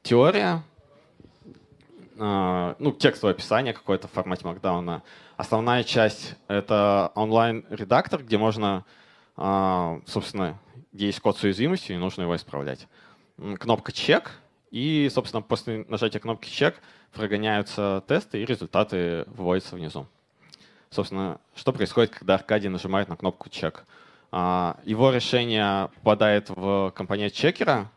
теория, 0.02 0.62
а, 2.18 2.76
ну, 2.78 2.92
текстовое 2.92 3.34
описание 3.34 3.72
какое-то 3.72 4.08
в 4.08 4.12
формате 4.12 4.44
Markdown. 4.44 5.02
Основная 5.36 5.82
часть— 5.82 6.36
это 6.48 7.10
онлайн-редактор, 7.14 8.22
где 8.22 8.38
можно, 8.38 8.84
а, 9.36 10.00
собственно, 10.06 10.58
есть 10.92 11.20
код 11.20 11.36
с 11.36 11.42
уязвимостью, 11.42 11.96
и 11.96 11.98
нужно 11.98 12.22
его 12.22 12.36
исправлять. 12.36 12.86
Кнопка 13.58 13.90
«Чек», 13.90 14.38
и, 14.74 15.08
собственно, 15.08 15.40
после 15.40 15.86
нажатия 15.88 16.18
кнопки 16.18 16.50
«Чек» 16.50 16.80
прогоняются 17.12 18.02
тесты, 18.08 18.42
и 18.42 18.44
результаты 18.44 19.24
выводятся 19.28 19.76
внизу. 19.76 20.08
Собственно, 20.90 21.38
что 21.54 21.72
происходит, 21.72 22.10
когда 22.10 22.34
Аркадий 22.34 22.68
нажимает 22.68 23.08
на 23.08 23.14
кнопку 23.14 23.48
«Чек»? 23.48 23.84
А, 24.32 24.80
его 24.84 25.12
решение 25.12 25.90
попадает 25.94 26.50
в 26.50 26.92
компонент 26.96 27.32
чекера, 27.32 27.88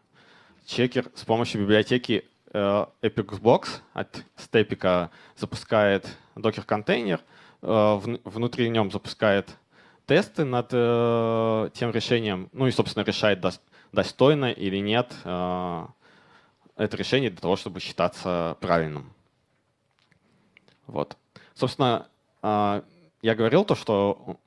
чекер 0.68 1.10
с 1.16 1.26
помощью 1.26 1.64
библиотеки 1.64 2.26
э, 2.54 2.86
Epicbox 3.02 3.82
от 3.94 4.24
Степика 4.36 5.10
запускает 5.36 6.08
докер-контейнер, 6.36 7.22
э, 7.64 8.18
внутри 8.24 8.70
нем 8.70 8.92
запускает 8.92 9.50
тесты 10.06 10.46
над 10.46 10.68
э, 10.74 11.70
тем 11.74 11.90
решением, 11.90 12.50
ну 12.54 12.68
и, 12.68 12.72
собственно, 12.72 13.04
решает, 13.04 13.44
достойно 13.92 14.52
или 14.52 14.78
нет 14.78 15.12
это 16.78 16.98
решение 16.98 17.30
для 17.30 17.40
того, 17.40 17.56
чтобы 17.56 17.80
считаться 17.80 18.58
правильным. 18.62 19.12
Вот. 20.86 21.18
Собственно, 21.54 22.08
я 22.42 22.84
говорил 23.36 23.66
то, 23.66 23.76
что 23.76 24.38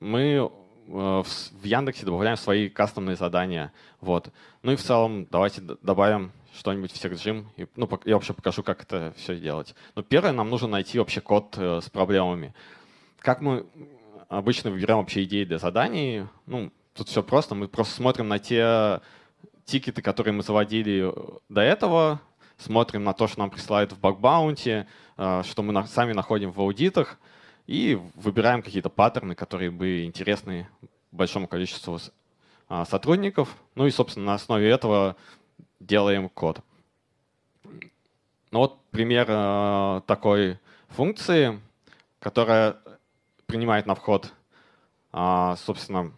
мы 0.00 0.50
Э, 0.88 1.22
в 1.24 1.64
Яндексе 1.64 2.04
добавляем 2.04 2.36
свои 2.36 2.68
кастомные 2.68 3.16
задания. 3.16 3.72
Вот. 4.00 4.30
Ну 4.62 4.72
и 4.72 4.76
в 4.76 4.82
целом 4.82 5.26
давайте 5.30 5.60
добавим 5.60 6.32
что-нибудь 6.54 6.92
в 6.92 7.02
SecGym. 7.02 7.46
И, 7.56 7.66
ну, 7.76 7.88
я 8.04 8.14
вообще 8.14 8.32
покажу, 8.32 8.62
как 8.62 8.82
это 8.82 9.12
все 9.16 9.36
делать. 9.36 9.74
Но 9.94 10.02
первое, 10.02 10.32
нам 10.32 10.50
нужно 10.50 10.68
найти 10.68 10.98
вообще 10.98 11.20
код 11.20 11.54
э, 11.56 11.80
с 11.82 11.90
проблемами. 11.90 12.54
Как 13.18 13.40
мы 13.40 13.66
обычно 14.28 14.70
выбираем 14.70 14.98
вообще 15.00 15.24
идеи 15.24 15.44
для 15.44 15.58
заданий? 15.58 16.26
Ну, 16.46 16.70
тут 16.94 17.08
все 17.08 17.22
просто. 17.22 17.54
Мы 17.54 17.68
просто 17.68 17.94
смотрим 17.94 18.28
на 18.28 18.38
те 18.38 19.00
тикеты, 19.64 20.02
которые 20.02 20.34
мы 20.34 20.42
заводили 20.42 21.10
э, 21.10 21.38
до 21.48 21.60
этого, 21.60 22.20
смотрим 22.56 23.04
на 23.04 23.12
то, 23.12 23.26
что 23.26 23.40
нам 23.40 23.50
присылают 23.50 23.92
в 23.92 23.98
бакбаунте, 23.98 24.86
что 25.16 25.62
мы 25.62 25.86
сами 25.86 26.12
находим 26.12 26.52
в 26.52 26.60
аудитах, 26.60 27.18
и 27.66 27.98
выбираем 28.14 28.62
какие-то 28.62 28.90
паттерны, 28.90 29.34
которые 29.34 29.70
бы 29.70 30.04
интересны 30.04 30.68
большому 31.10 31.48
количеству 31.48 31.98
а, 32.68 32.84
сотрудников. 32.84 33.56
Ну 33.74 33.86
и, 33.86 33.90
собственно, 33.90 34.26
на 34.26 34.34
основе 34.34 34.68
этого 34.68 35.16
делаем 35.80 36.28
код. 36.28 36.60
Ну 38.50 38.58
вот 38.60 38.80
пример 38.90 39.26
а, 39.28 40.00
такой 40.02 40.58
функции, 40.88 41.60
которая 42.18 42.76
принимает 43.46 43.86
на 43.86 43.94
вход, 43.94 44.32
а, 45.12 45.56
собственно, 45.56 46.12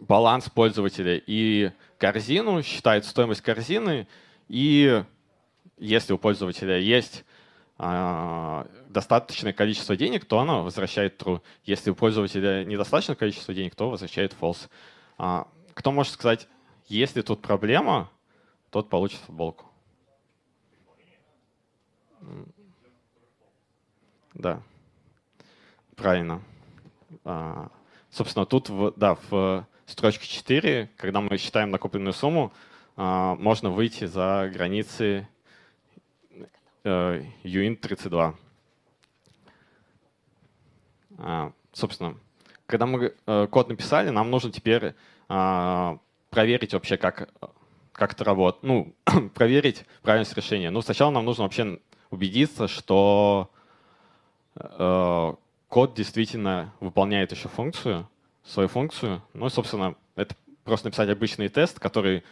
баланс 0.00 0.48
пользователя 0.50 1.20
и 1.26 1.72
корзину, 1.98 2.62
считает 2.62 3.04
стоимость 3.04 3.40
корзины, 3.40 4.06
и 4.48 5.04
если 5.78 6.12
у 6.12 6.18
пользователя 6.18 6.78
есть 6.78 7.24
достаточное 7.78 9.52
количество 9.52 9.96
денег, 9.96 10.24
то 10.24 10.38
она 10.38 10.62
возвращает 10.62 11.20
true. 11.20 11.42
Если 11.64 11.90
у 11.90 11.94
пользователя 11.94 12.64
недостаточное 12.64 13.16
количество 13.16 13.52
денег, 13.52 13.74
то 13.74 13.90
возвращает 13.90 14.34
false. 14.40 14.70
А, 15.18 15.46
кто 15.74 15.92
может 15.92 16.14
сказать, 16.14 16.48
если 16.86 17.20
тут 17.20 17.42
проблема, 17.42 18.10
тот 18.70 18.88
получит 18.88 19.20
футболку? 19.20 19.66
Да, 24.32 24.62
правильно. 25.94 26.42
А, 27.24 27.70
собственно, 28.10 28.46
тут 28.46 28.70
в, 28.70 28.94
да, 28.96 29.18
в 29.28 29.66
строчке 29.86 30.26
4, 30.26 30.90
когда 30.96 31.20
мы 31.20 31.38
считаем 31.38 31.70
накопленную 31.70 32.12
сумму, 32.12 32.52
а, 32.96 33.34
можно 33.36 33.70
выйти 33.70 34.04
за 34.06 34.50
границы 34.52 35.28
э, 36.84 37.22
UINT 37.44 37.76
32. 37.76 38.34
А, 41.18 41.52
собственно, 41.72 42.16
когда 42.66 42.86
мы 42.86 43.14
э, 43.26 43.46
код 43.50 43.68
написали, 43.68 44.10
нам 44.10 44.30
нужно 44.30 44.50
теперь 44.50 44.94
а, 45.28 45.98
проверить 46.30 46.72
вообще, 46.72 46.96
как, 46.96 47.28
как 47.92 48.12
это 48.12 48.24
работает. 48.24 48.64
Ну, 48.64 48.94
проверить 49.34 49.84
правильность 50.02 50.36
решения. 50.36 50.70
Ну, 50.70 50.82
сначала 50.82 51.10
нам 51.10 51.24
нужно 51.24 51.44
вообще 51.44 51.78
убедиться, 52.10 52.68
что 52.68 53.50
э, 54.54 55.34
код 55.68 55.94
действительно 55.94 56.72
выполняет 56.80 57.32
еще 57.32 57.48
функцию, 57.48 58.08
свою 58.46 58.68
функцию. 58.68 59.22
Ну, 59.32 59.48
собственно, 59.48 59.96
это 60.14 60.34
просто 60.64 60.86
написать 60.86 61.08
обычный 61.10 61.48
тест, 61.48 61.78
который 61.78 62.22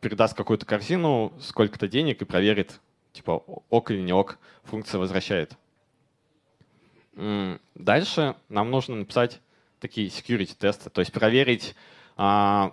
передаст 0.00 0.36
какую-то 0.36 0.66
корзину, 0.66 1.32
сколько-то 1.40 1.88
денег 1.88 2.22
и 2.22 2.24
проверит, 2.24 2.80
типа, 3.12 3.32
ок 3.70 3.90
или 3.90 4.00
не 4.00 4.12
ок, 4.12 4.38
функция 4.64 4.98
возвращает. 4.98 5.56
Дальше 7.74 8.36
нам 8.48 8.70
нужно 8.70 8.96
написать 8.96 9.40
такие 9.80 10.08
security 10.08 10.56
тесты, 10.58 10.90
то 10.90 11.00
есть 11.00 11.12
проверить, 11.12 11.74
а, 12.16 12.72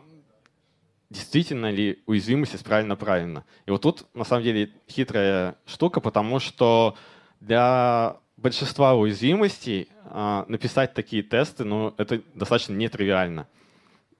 действительно 1.10 1.72
ли 1.72 2.02
уязвимость 2.06 2.56
исправлена 2.56 2.96
правильно. 2.96 3.44
И 3.66 3.72
вот 3.72 3.82
тут 3.82 4.06
на 4.14 4.24
самом 4.24 4.44
деле 4.44 4.72
хитрая 4.88 5.56
штука, 5.66 6.02
потому 6.02 6.40
что 6.40 6.96
для 7.40 8.18
большинства 8.42 8.96
уязвимостей 8.96 9.90
а, 10.06 10.46
написать 10.48 10.94
такие 10.94 11.24
тесты, 11.24 11.64
ну, 11.64 11.94
это 11.98 12.22
достаточно 12.34 12.74
нетривиально. 12.74 13.48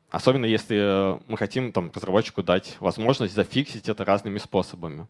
Особенно 0.10 0.46
если 0.46 1.20
мы 1.30 1.38
хотим 1.38 1.72
там, 1.72 1.92
разработчику 1.94 2.44
дать 2.44 2.78
возможность 2.80 3.34
зафиксить 3.34 3.90
это 3.90 4.04
разными 4.06 4.40
способами. 4.40 5.08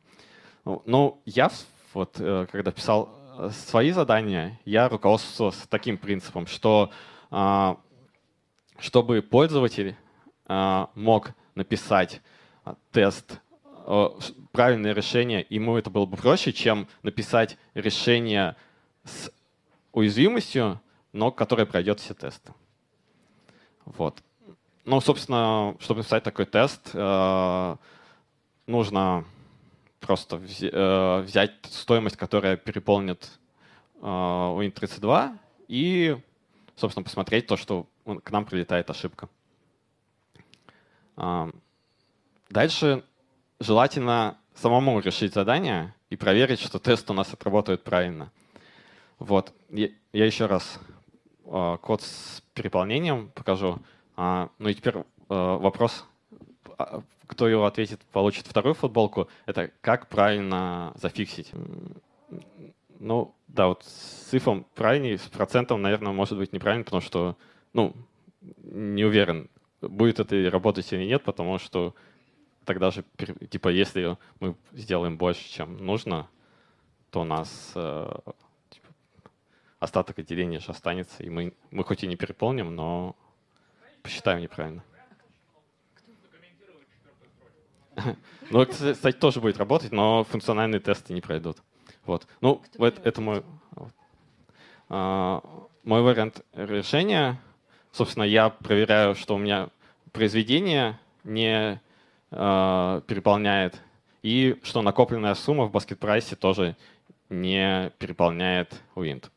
Ну, 0.66 0.84
ну 0.86 1.22
я 1.26 1.50
вот, 1.94 2.18
э, 2.20 2.48
когда 2.52 2.72
писал 2.72 3.10
э, 3.38 3.50
свои 3.50 3.92
задания, 3.92 4.60
я 4.66 4.90
руководствовался 4.90 5.68
таким 5.70 5.98
принципом, 5.98 6.48
что 6.48 6.92
а, 7.32 7.78
чтобы 8.78 9.22
пользователь 9.22 9.96
а, 10.48 10.90
мог 10.96 11.32
написать 11.56 12.22
тест, 12.92 13.40
правильное 14.52 14.94
решение, 14.94 15.46
ему 15.50 15.78
это 15.78 15.90
было 15.90 16.06
бы 16.06 16.16
проще, 16.16 16.54
чем 16.54 16.88
написать 17.02 17.58
решение 17.74 18.56
с 19.10 19.32
уязвимостью, 19.92 20.80
но 21.12 21.32
которое 21.32 21.66
пройдет 21.66 22.00
все 22.00 22.14
тесты. 22.14 22.54
Вот. 23.86 24.24
Ну, 24.86 25.02
собственно, 25.02 25.76
чтобы 25.80 26.00
написать 26.00 26.24
такой 26.24 26.46
тест, 26.46 26.94
нужно 28.68 29.26
просто 30.00 30.38
взять 30.38 31.52
стоимость, 31.64 32.16
которая 32.18 32.56
переполнит 32.58 33.40
Win32, 34.02 35.38
и 35.68 36.18
собственно, 36.76 37.04
посмотреть 37.04 37.48
то, 37.48 37.58
что 37.58 37.88
к 38.24 38.32
нам 38.32 38.46
прилетает 38.46 38.90
ошибка. 38.90 39.28
Дальше 42.50 43.04
желательно 43.60 44.38
самому 44.56 45.00
решить 45.02 45.34
задание 45.34 45.94
и 46.10 46.16
проверить, 46.16 46.62
что 46.62 46.80
тест 46.80 47.10
у 47.12 47.14
нас 47.14 47.34
отработает 47.34 47.84
правильно. 47.84 48.32
Вот. 49.20 49.54
Я, 49.70 49.90
еще 50.12 50.46
раз 50.46 50.80
а, 51.46 51.78
код 51.78 52.02
с 52.02 52.42
переполнением 52.54 53.32
покажу. 53.36 53.80
А, 54.16 54.50
ну 54.58 54.70
и 54.70 54.74
теперь 54.74 54.96
а, 55.28 55.58
вопрос, 55.58 56.06
кто 57.28 57.48
его 57.48 57.66
ответит, 57.66 58.00
получит 58.12 58.48
вторую 58.48 58.74
футболку. 58.74 59.28
Это 59.46 59.72
как 59.82 60.08
правильно 60.08 60.94
зафиксить. 60.96 61.52
Ну, 63.00 63.34
да, 63.48 63.68
вот 63.68 63.84
с 63.84 64.34
ифом 64.34 64.66
правильнее, 64.76 65.18
с 65.18 65.24
процентом, 65.24 65.82
наверное, 65.82 66.12
может 66.12 66.38
быть 66.38 66.54
неправильно, 66.54 66.84
потому 66.84 67.02
что, 67.02 67.38
ну, 67.74 67.96
не 68.42 69.06
уверен, 69.06 69.50
будет 69.82 70.20
это 70.20 70.50
работать 70.50 70.92
или 70.92 71.06
нет, 71.06 71.24
потому 71.24 71.58
что 71.60 71.96
тогда 72.66 72.92
же, 72.92 73.04
типа, 73.50 73.70
если 73.70 74.18
мы 74.40 74.56
сделаем 74.74 75.18
больше, 75.18 75.50
чем 75.50 75.78
нужно, 75.78 76.30
то 77.10 77.22
у 77.22 77.24
нас 77.24 77.72
э, 77.76 78.12
остаток 79.80 80.20
отделения 80.20 80.60
же 80.60 80.72
останется, 80.72 81.24
и 81.24 81.30
мы, 81.30 81.54
мы 81.72 81.84
хоть 81.84 82.04
и 82.04 82.08
не 82.08 82.16
переполним, 82.16 82.76
но 82.76 83.16
посчитаем 84.02 84.42
неправильно. 84.42 84.84
Ну, 88.52 88.66
кстати, 88.66 89.16
тоже 89.16 89.42
будет 89.42 89.58
работать, 89.58 89.92
но 89.92 90.24
функциональные 90.24 90.80
тесты 90.80 91.14
не 91.14 91.22
пройдут. 91.22 91.58
Вот. 92.06 92.26
Ну, 92.42 92.64
это, 92.80 93.00
это 93.04 93.22
мой, 93.22 93.44
а, 94.90 95.44
мой 95.84 96.02
вариант 96.02 96.44
решения. 96.54 97.40
Собственно, 97.92 98.24
я 98.24 98.50
проверяю, 98.50 99.14
что 99.14 99.36
у 99.36 99.38
меня 99.38 99.70
произведение 100.12 101.00
не 101.24 101.80
а, 102.32 103.02
переполняет, 103.02 103.80
и 104.24 104.60
что 104.64 104.82
накопленная 104.82 105.36
сумма 105.36 105.66
в 105.66 105.72
баскет 105.72 106.00
прайсе 106.00 106.36
тоже 106.36 106.76
не 107.30 107.92
переполняет 108.00 108.82
Wind. 108.96 109.30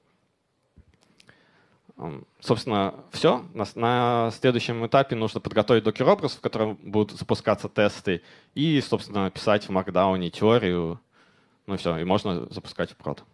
Собственно, 2.41 2.95
все. 3.13 3.45
На, 3.55 4.31
следующем 4.33 4.85
этапе 4.87 5.15
нужно 5.15 5.41
подготовить 5.41 5.85
докер-образ, 5.85 6.33
в 6.33 6.41
котором 6.41 6.77
будут 6.83 7.19
запускаться 7.19 7.69
тесты, 7.69 8.23
и, 8.55 8.81
собственно, 8.81 9.25
написать 9.25 9.69
в 9.69 9.71
Markdown 9.71 10.31
теорию 10.31 11.01
ну 11.67 11.75
и 11.75 11.77
все, 11.77 11.97
и 11.99 12.05
можно 12.05 12.47
запускать 12.53 12.91
в 12.91 12.97
прод. 12.97 13.25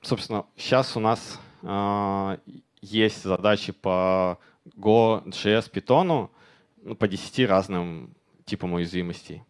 Собственно, 0.00 0.46
сейчас 0.56 0.96
у 0.96 1.00
нас 1.00 1.40
а, 1.62 2.38
есть 2.80 3.22
задачи 3.22 3.72
по 3.72 4.38
Go, 4.76 5.24
JS, 5.26 5.70
Python 5.70 6.28
ну, 6.82 6.96
по 6.96 7.06
10 7.06 7.48
разным 7.48 8.12
типам 8.44 8.72
уязвимостей. 8.72 9.44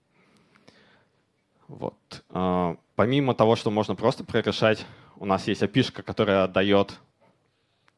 Вот. 1.69 2.23
А, 2.29 2.77
помимо 2.97 3.35
того, 3.35 3.57
что 3.57 3.71
можно 3.71 3.95
просто 3.95 4.25
прорешать, 4.25 4.85
у 5.17 5.25
нас 5.25 5.49
есть 5.49 5.63
API, 5.63 6.03
которая 6.03 6.45
отдает 6.45 7.01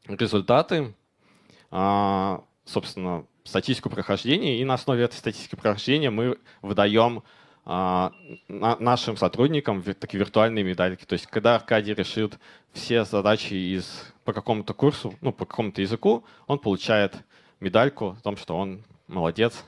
результаты, 0.07 0.93
собственно, 1.69 3.25
статистику 3.43 3.89
прохождения, 3.89 4.59
и 4.59 4.65
на 4.65 4.73
основе 4.73 5.03
этой 5.03 5.15
статистики 5.15 5.55
прохождения 5.55 6.09
мы 6.09 6.37
выдаем 6.61 7.23
а, 7.67 8.11
нашим 8.47 9.17
сотрудникам 9.17 9.81
такие 9.81 10.19
виртуальные 10.19 10.63
медальки. 10.63 11.05
То 11.05 11.13
есть, 11.13 11.25
когда 11.27 11.55
Аркадий 11.55 11.93
решит 11.93 12.37
все 12.73 13.05
задачи 13.05 13.53
из, 13.53 14.13
по 14.23 14.33
какому-то 14.33 14.73
курсу, 14.73 15.15
ну, 15.21 15.31
по 15.31 15.45
какому-то 15.45 15.81
языку, 15.81 16.23
он 16.47 16.59
получает 16.59 17.15
медальку 17.59 18.17
о 18.19 18.21
том, 18.21 18.37
что 18.37 18.55
он 18.57 18.83
молодец, 19.07 19.63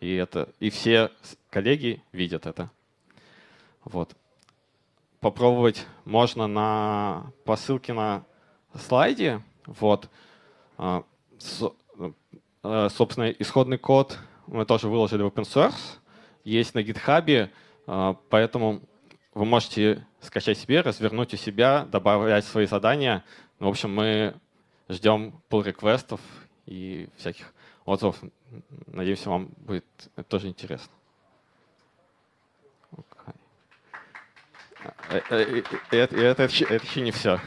и, 0.00 0.14
это, 0.14 0.48
и 0.60 0.70
все 0.70 1.10
коллеги 1.50 2.02
видят 2.12 2.46
это. 2.46 2.70
Вот. 3.84 4.16
Попробовать 5.20 5.86
можно 6.04 6.46
на, 6.46 7.32
по 7.44 7.56
ссылке 7.56 7.92
на 7.92 8.24
слайде. 8.74 9.42
Вот. 9.66 10.08
А, 10.78 11.04
э, 12.62 12.88
собственно, 12.90 13.30
исходный 13.30 13.78
код 13.78 14.18
мы 14.46 14.64
тоже 14.64 14.88
выложили 14.88 15.22
в 15.22 15.26
open 15.26 15.44
source 15.44 16.00
есть 16.44 16.74
на 16.74 16.80
GitHub, 16.80 17.50
а, 17.86 18.16
поэтому 18.28 18.82
вы 19.34 19.44
можете 19.44 20.06
скачать 20.20 20.58
себе, 20.58 20.80
развернуть 20.80 21.34
у 21.34 21.36
себя, 21.36 21.84
добавлять 21.84 22.44
свои 22.44 22.66
задания. 22.66 23.24
В 23.58 23.66
общем, 23.66 23.94
мы 23.94 24.34
ждем 24.88 25.40
pull 25.48 25.64
реквестов 25.64 26.20
и 26.66 27.08
всяких 27.16 27.52
отзывов. 27.84 28.20
Надеемся, 28.86 29.30
вам 29.30 29.50
будет 29.58 29.84
это 30.16 30.28
тоже 30.28 30.48
интересно. 30.48 30.92
Э, 35.10 35.20
э, 35.30 35.62
это, 35.90 36.16
это, 36.16 36.44
это 36.44 36.84
еще 36.84 37.00
не 37.00 37.10
все. 37.10 37.40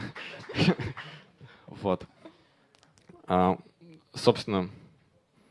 Вот. 1.66 2.04
А, 3.26 3.56
собственно, 4.14 4.70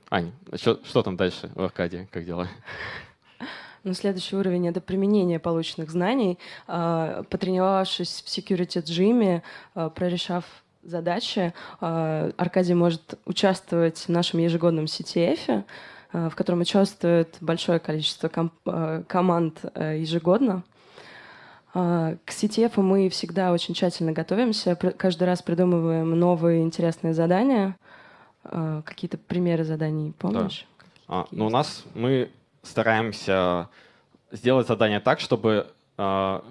Ань, 0.09 0.31
что, 0.55 0.79
что 0.83 1.01
там 1.01 1.17
дальше 1.17 1.51
в 1.55 1.63
Аркадии? 1.63 2.07
Как 2.11 2.25
дела? 2.25 2.47
Но 3.83 3.93
следующий 3.93 4.35
уровень— 4.35 4.67
это 4.69 4.79
применение 4.79 5.39
полученных 5.39 5.89
знаний. 5.89 6.39
А, 6.67 7.23
потренировавшись 7.29 8.21
в 8.21 8.27
security 8.27 8.81
джиме, 8.81 9.43
а, 9.75 9.89
прорешав 9.89 10.45
задачи, 10.83 11.53
а, 11.81 12.31
Аркадий 12.37 12.75
может 12.75 13.19
участвовать 13.25 13.97
в 13.97 14.09
нашем 14.09 14.39
ежегодном 14.39 14.85
CTF, 14.85 15.63
в 16.11 16.35
котором 16.35 16.61
участвует 16.61 17.37
большое 17.41 17.79
количество 17.79 18.27
ком 18.27 18.51
команд 19.07 19.65
ежегодно. 19.75 20.63
К 21.73 22.19
CTF 22.27 22.79
мы 22.81 23.09
всегда 23.09 23.51
очень 23.51 23.73
тщательно 23.73 24.11
готовимся, 24.11 24.75
каждый 24.75 25.23
раз 25.23 25.41
придумываем 25.41 26.11
новые 26.11 26.61
интересные 26.61 27.15
задания. 27.15 27.77
Какие-то 28.43 29.17
примеры 29.17 29.63
заданий 29.63 30.13
помнишь? 30.19 30.67
Да. 30.77 30.83
А, 31.07 31.27
ну, 31.31 31.47
у 31.47 31.49
нас 31.49 31.83
мы 31.95 32.29
стараемся 32.61 33.69
сделать 34.31 34.67
задание 34.67 34.99
так, 34.99 35.19
чтобы 35.19 35.67
э, 35.97 36.41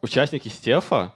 участники 0.00 0.48
Стефа 0.48 1.14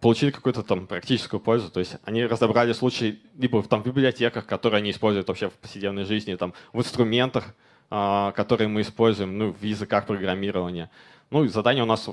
получили 0.00 0.30
какую-то 0.30 0.62
там 0.62 0.86
практическую 0.86 1.40
пользу. 1.40 1.70
То 1.70 1.80
есть 1.80 1.96
они 2.04 2.24
разобрали 2.24 2.72
случаи 2.72 3.18
либо 3.36 3.62
там, 3.62 3.82
в 3.82 3.86
библиотеках, 3.86 4.46
которые 4.46 4.78
они 4.78 4.90
используют 4.90 5.28
вообще 5.28 5.48
в 5.48 5.54
повседневной 5.54 6.04
жизни, 6.04 6.34
там, 6.36 6.54
в 6.72 6.78
инструментах, 6.78 7.54
э, 7.90 8.32
которые 8.36 8.68
мы 8.68 8.82
используем, 8.82 9.38
ну, 9.38 9.52
в 9.52 9.62
языках 9.62 10.06
программирования. 10.06 10.90
Ну, 11.30 11.44
и 11.44 11.48
задания 11.48 11.82
у 11.82 11.86
нас 11.86 12.08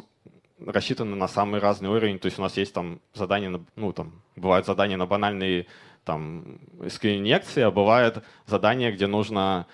рассчитаны 0.66 1.16
на 1.16 1.28
самый 1.28 1.60
разный 1.60 1.90
уровень. 1.90 2.20
То 2.20 2.28
есть 2.28 2.40
у 2.40 2.42
нас 2.42 2.58
есть 2.58 2.74
там 2.74 3.00
задания, 3.14 3.50
на, 3.50 3.64
ну 3.76 3.94
там 3.94 4.22
бывают 4.36 4.66
задания 4.66 4.98
на 4.98 5.06
банальные 5.06 5.68
там 6.04 6.60
SQL-инъекции, 6.80 7.62
а 7.62 7.72
бывает 7.72 8.24
задание, 8.46 8.92
где 8.92 9.08
нужно 9.08 9.68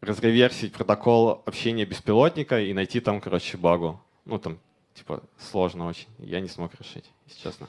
разреверсить 0.00 0.72
протокол 0.72 1.42
общения 1.46 1.84
беспилотника 1.84 2.60
и 2.60 2.72
найти 2.72 3.00
там, 3.00 3.20
короче, 3.20 3.56
багу. 3.56 4.00
Ну 4.24 4.38
там 4.38 4.58
типа 4.94 5.22
сложно 5.38 5.86
очень. 5.86 6.08
Я 6.18 6.40
не 6.40 6.48
смог 6.48 6.74
решить, 6.74 7.10
если 7.26 7.42
честно. 7.42 7.68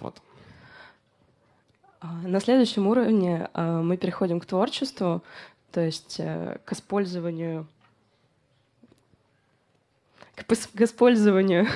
Вот. 0.00 0.20
А, 2.00 2.12
на 2.22 2.40
следующем 2.40 2.86
уровне 2.86 3.48
а, 3.54 3.82
мы 3.82 3.96
переходим 3.96 4.40
к 4.40 4.46
творчеству, 4.46 5.22
то 5.70 5.80
есть 5.80 6.16
э, 6.18 6.58
к 6.64 6.72
использованию 6.72 7.66
к 10.34 10.80
использованию 10.80 11.66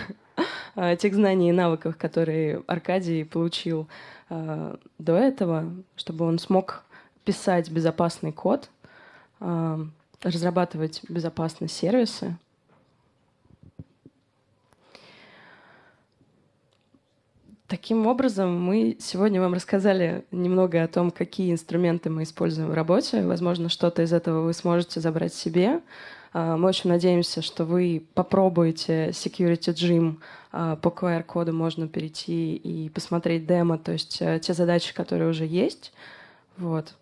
а, 0.75 0.97
тех 0.97 1.15
знаний 1.15 1.51
и 1.51 1.53
навыков, 1.53 1.97
которые 1.97 2.63
Аркадий 2.67 3.25
получил 3.25 3.89
до 4.29 5.17
этого, 5.17 5.73
чтобы 5.95 6.25
он 6.25 6.41
смог 6.41 6.83
писать 7.25 7.71
безопасный 7.71 8.33
код, 8.33 8.69
разрабатывать 9.39 11.03
безопасные 11.09 11.69
сервисы, 11.69 12.37
Таким 17.69 18.07
образом, 18.07 18.63
мы 18.63 18.97
сегодня 19.01 19.41
вам 19.41 19.53
рассказали 19.53 20.25
немного 20.31 20.85
о 20.85 20.87
том, 20.87 21.11
какие 21.11 21.51
инструменты 21.51 22.11
мы 22.11 22.23
используем 22.23 22.69
в 22.71 22.75
работе. 22.75 23.23
Возможно, 23.25 23.69
что-то 23.69 24.03
из 24.03 24.13
этого 24.13 24.43
вы 24.43 24.53
сможете 24.53 25.01
забрать 25.01 25.35
себе. 25.35 25.81
А, 26.33 26.57
мы 26.57 26.69
очень 26.69 26.91
надеемся, 26.91 27.43
что 27.43 27.65
вы 27.65 28.07
попробуете 28.15 29.09
Security 29.11 29.73
Gym. 29.73 30.21
А, 30.53 30.77
по 30.77 30.89
QR-коду 30.89 31.53
можно 31.53 31.89
перейти 31.89 32.57
и 32.57 32.89
посмотреть 32.89 33.47
демо, 33.47 33.79
то 33.79 33.93
есть 33.93 34.21
э, 34.21 34.39
те 34.41 34.55
задачи, 34.55 34.95
которые 34.95 35.31
уже 35.31 35.47
есть. 35.47 35.93
Вот. 36.57 36.95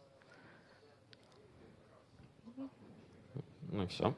Ну 3.71 3.83
и 3.83 3.87
все. 3.87 4.15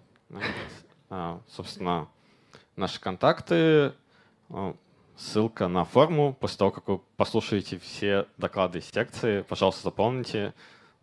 Собственно, 1.49 2.09
наши 2.75 3.01
контакты 3.01 3.93
ссылка 5.17 5.69
на 5.69 5.85
форму. 5.85 6.35
После 6.35 6.59
того, 6.59 6.71
как 6.71 6.89
вы 6.89 6.99
послушаете 7.17 7.79
все 7.79 8.27
доклады 8.37 8.79
из 8.81 8.91
секции, 8.91 9.43
пожалуйста, 9.43 9.85
заполните. 9.85 10.55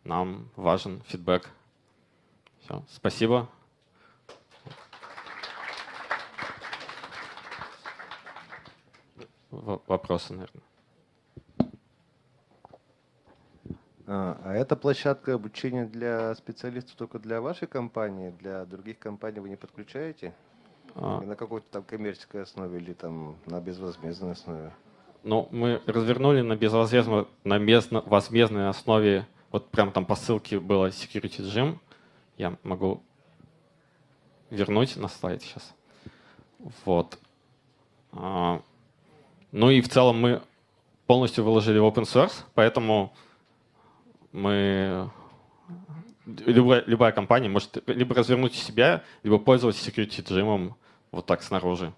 Нам 0.03 0.49
важен 0.55 1.01
фидбэк. 1.07 1.49
Все, 2.61 2.83
спасибо. 2.89 3.49
В 9.15 9.42
вопросы, 9.87 10.33
наверное. 10.33 10.63
А, 14.05 14.37
а 14.43 14.53
это 14.53 14.75
площадка 14.75 15.33
обучения 15.33 15.85
для 15.85 16.35
специалистов 16.35 16.95
только 16.95 17.19
для 17.19 17.39
вашей 17.41 17.67
компании? 17.67 18.31
Для 18.39 18.65
других 18.65 18.99
компаний 18.99 19.39
вы 19.39 19.49
не 19.49 19.55
подключаете? 19.55 20.33
А. 20.95 21.21
на 21.21 21.35
какой-то 21.35 21.65
там 21.71 21.83
коммерческой 21.83 22.43
основе 22.43 22.79
или 22.79 22.93
там 22.93 23.35
на 23.45 23.59
безвозмездной 23.59 24.33
основе? 24.33 24.71
Ну, 25.23 25.47
мы 25.51 25.81
развернули 25.87 26.41
на 26.41 26.55
безвозмездной, 26.55 27.27
на 27.43 27.57
безвозмездной 27.57 28.69
основе, 28.69 29.25
вот 29.51 29.69
прям 29.69 29.91
там 29.91 30.05
по 30.05 30.15
ссылке 30.15 30.59
было 30.59 30.89
Security 30.89 31.41
Gym. 31.41 31.77
Я 32.37 32.57
могу 32.63 33.01
вернуть 34.49 34.95
на 34.97 35.07
слайд 35.07 35.41
сейчас. 35.41 35.73
Вот. 36.85 37.17
Ну 39.53 39.69
и 39.69 39.81
в 39.81 39.87
целом 39.87 40.19
мы 40.19 40.41
полностью 41.05 41.43
выложили 41.43 41.77
в 41.77 41.83
open 41.83 42.05
source, 42.05 42.43
поэтому 42.55 43.13
мы 44.31 45.11
любая, 46.25 46.83
любая 46.87 47.11
компания 47.11 47.49
может 47.49 47.87
либо 47.87 48.15
развернуть 48.15 48.55
себя, 48.55 49.03
либо 49.21 49.37
пользоваться 49.37 49.87
security 49.87 50.27
джимом 50.27 50.75
вот 51.11 51.27
так 51.27 51.43
снаружи. 51.43 51.93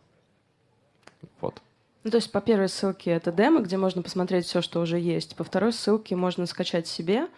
Вот. 1.39 1.61
Ну, 2.03 2.11
то 2.11 2.17
есть 2.17 2.29
по 2.29 2.41
первой 2.41 2.67
ссылке 2.67 3.11
это 3.11 3.31
демо, 3.31 3.61
где 3.61 3.77
можно 3.77 4.01
посмотреть 4.01 4.45
все, 4.45 4.61
что 4.61 4.81
уже 4.81 4.99
есть. 4.99 5.37
По 5.37 5.45
второй 5.45 5.71
ссылке 5.71 6.17
можно 6.17 6.45
скачать 6.47 6.87
себе 6.87 7.29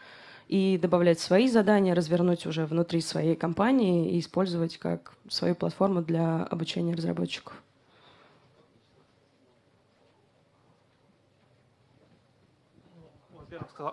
и 0.47 0.80
добавлять 0.82 1.19
свои 1.19 1.47
задания, 1.47 1.93
развернуть 1.93 2.47
уже 2.47 2.65
внутри 2.65 3.01
своей 3.01 3.36
компании 3.36 4.13
и 4.13 4.19
использовать 4.19 4.77
как 4.77 5.13
свою 5.30 5.53
платформу 5.53 6.01
для 6.01 6.43
обучения 6.43 6.95
разработчиков. 6.95 7.62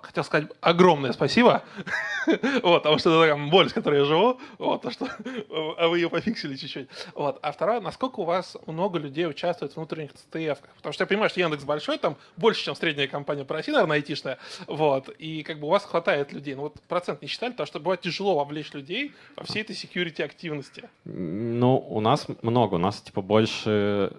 Хотел 0.03 0.25
сказать 0.25 0.51
огромное 0.61 1.13
спасибо, 1.13 1.63
вот, 2.63 2.83
потому 2.83 2.99
что 2.99 3.11
это 3.11 3.31
такая 3.31 3.51
боль, 3.51 3.69
с 3.69 3.73
которой 3.73 4.01
я 4.01 4.05
живу, 4.05 4.41
вот, 4.59 4.83
то, 4.83 4.91
что 4.91 5.09
а 5.79 5.89
вы 5.89 5.99
ее 5.99 6.11
пофиксили 6.11 6.57
чуть-чуть. 6.57 6.89
Вот. 7.15 7.39
А 7.43 7.53
второе, 7.53 7.81
насколько 7.81 8.21
у 8.21 8.25
вас 8.25 8.57
много 8.67 8.99
людей 8.99 9.27
участвует 9.27 9.73
в 9.73 9.77
внутренних 9.77 10.13
ЦТФ? 10.15 10.61
Потому 10.77 10.93
что 10.93 11.03
я 11.03 11.07
понимаю, 11.07 11.31
что 11.31 11.41
Яндекс 11.41 11.65
большой, 11.65 11.99
там 11.99 12.17
больше, 12.37 12.65
чем 12.65 12.75
средняя 12.75 13.09
компания 13.09 13.45
по 13.45 13.55
России, 13.55 13.73
наверное, 13.73 13.97
айтишная, 13.97 14.39
вот, 14.67 15.09
и 15.19 15.43
как 15.43 15.61
бы 15.61 15.67
у 15.67 15.71
вас 15.71 15.85
хватает 15.85 16.33
людей. 16.33 16.55
Ну 16.55 16.63
вот 16.63 16.81
процент 16.89 17.23
не 17.23 17.29
считали, 17.29 17.53
потому 17.53 17.67
что 17.67 17.81
бывает 17.81 18.01
тяжело 18.01 18.37
вовлечь 18.37 18.73
людей 18.73 19.13
во 19.37 19.45
всей 19.45 19.63
этой 19.63 19.75
security 19.75 20.23
активности. 20.23 20.89
Ну, 21.05 21.77
у 21.77 22.01
нас 22.01 22.27
много, 22.43 22.75
у 22.75 22.79
нас 22.79 23.01
типа 23.01 23.23
больше 23.23 24.13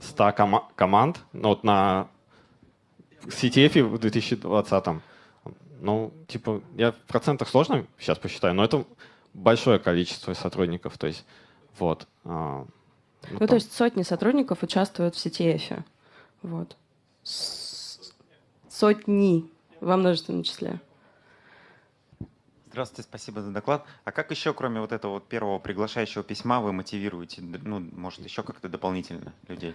100 0.00 0.32
ком- 0.32 0.68
команд, 0.76 1.20
ну 1.32 1.50
вот 1.50 1.64
на 1.64 2.08
CTF 3.26 3.82
в 3.84 3.98
2020 3.98 5.02
ну, 5.80 6.12
типа, 6.28 6.62
я 6.76 6.92
в 6.92 6.96
процентах 6.96 7.48
сложно 7.48 7.86
сейчас 7.98 8.18
посчитаю, 8.18 8.54
но 8.54 8.64
это 8.64 8.84
большое 9.34 9.78
количество 9.78 10.34
сотрудников, 10.34 10.98
то 10.98 11.06
есть, 11.06 11.24
вот. 11.78 12.06
А, 12.24 12.66
ну, 13.30 13.38
ну 13.40 13.46
то 13.46 13.54
есть 13.54 13.72
сотни 13.72 14.02
сотрудников 14.02 14.62
участвуют 14.62 15.14
в 15.14 15.24
CTF, 15.24 15.82
вот. 16.42 16.76
Сотни 18.68 19.50
во 19.80 19.96
множественном 19.96 20.42
числе. 20.42 20.80
Здравствуйте, 22.68 23.08
спасибо 23.08 23.42
за 23.42 23.50
доклад. 23.50 23.84
А 24.04 24.12
как 24.12 24.30
еще, 24.30 24.54
кроме 24.54 24.80
вот 24.80 24.92
этого 24.92 25.14
вот 25.14 25.26
первого 25.26 25.58
приглашающего 25.58 26.22
письма, 26.22 26.60
вы 26.60 26.72
мотивируете, 26.72 27.42
ну, 27.42 27.80
может, 27.80 28.20
еще 28.20 28.42
как-то 28.42 28.68
дополнительно 28.68 29.32
людей? 29.48 29.74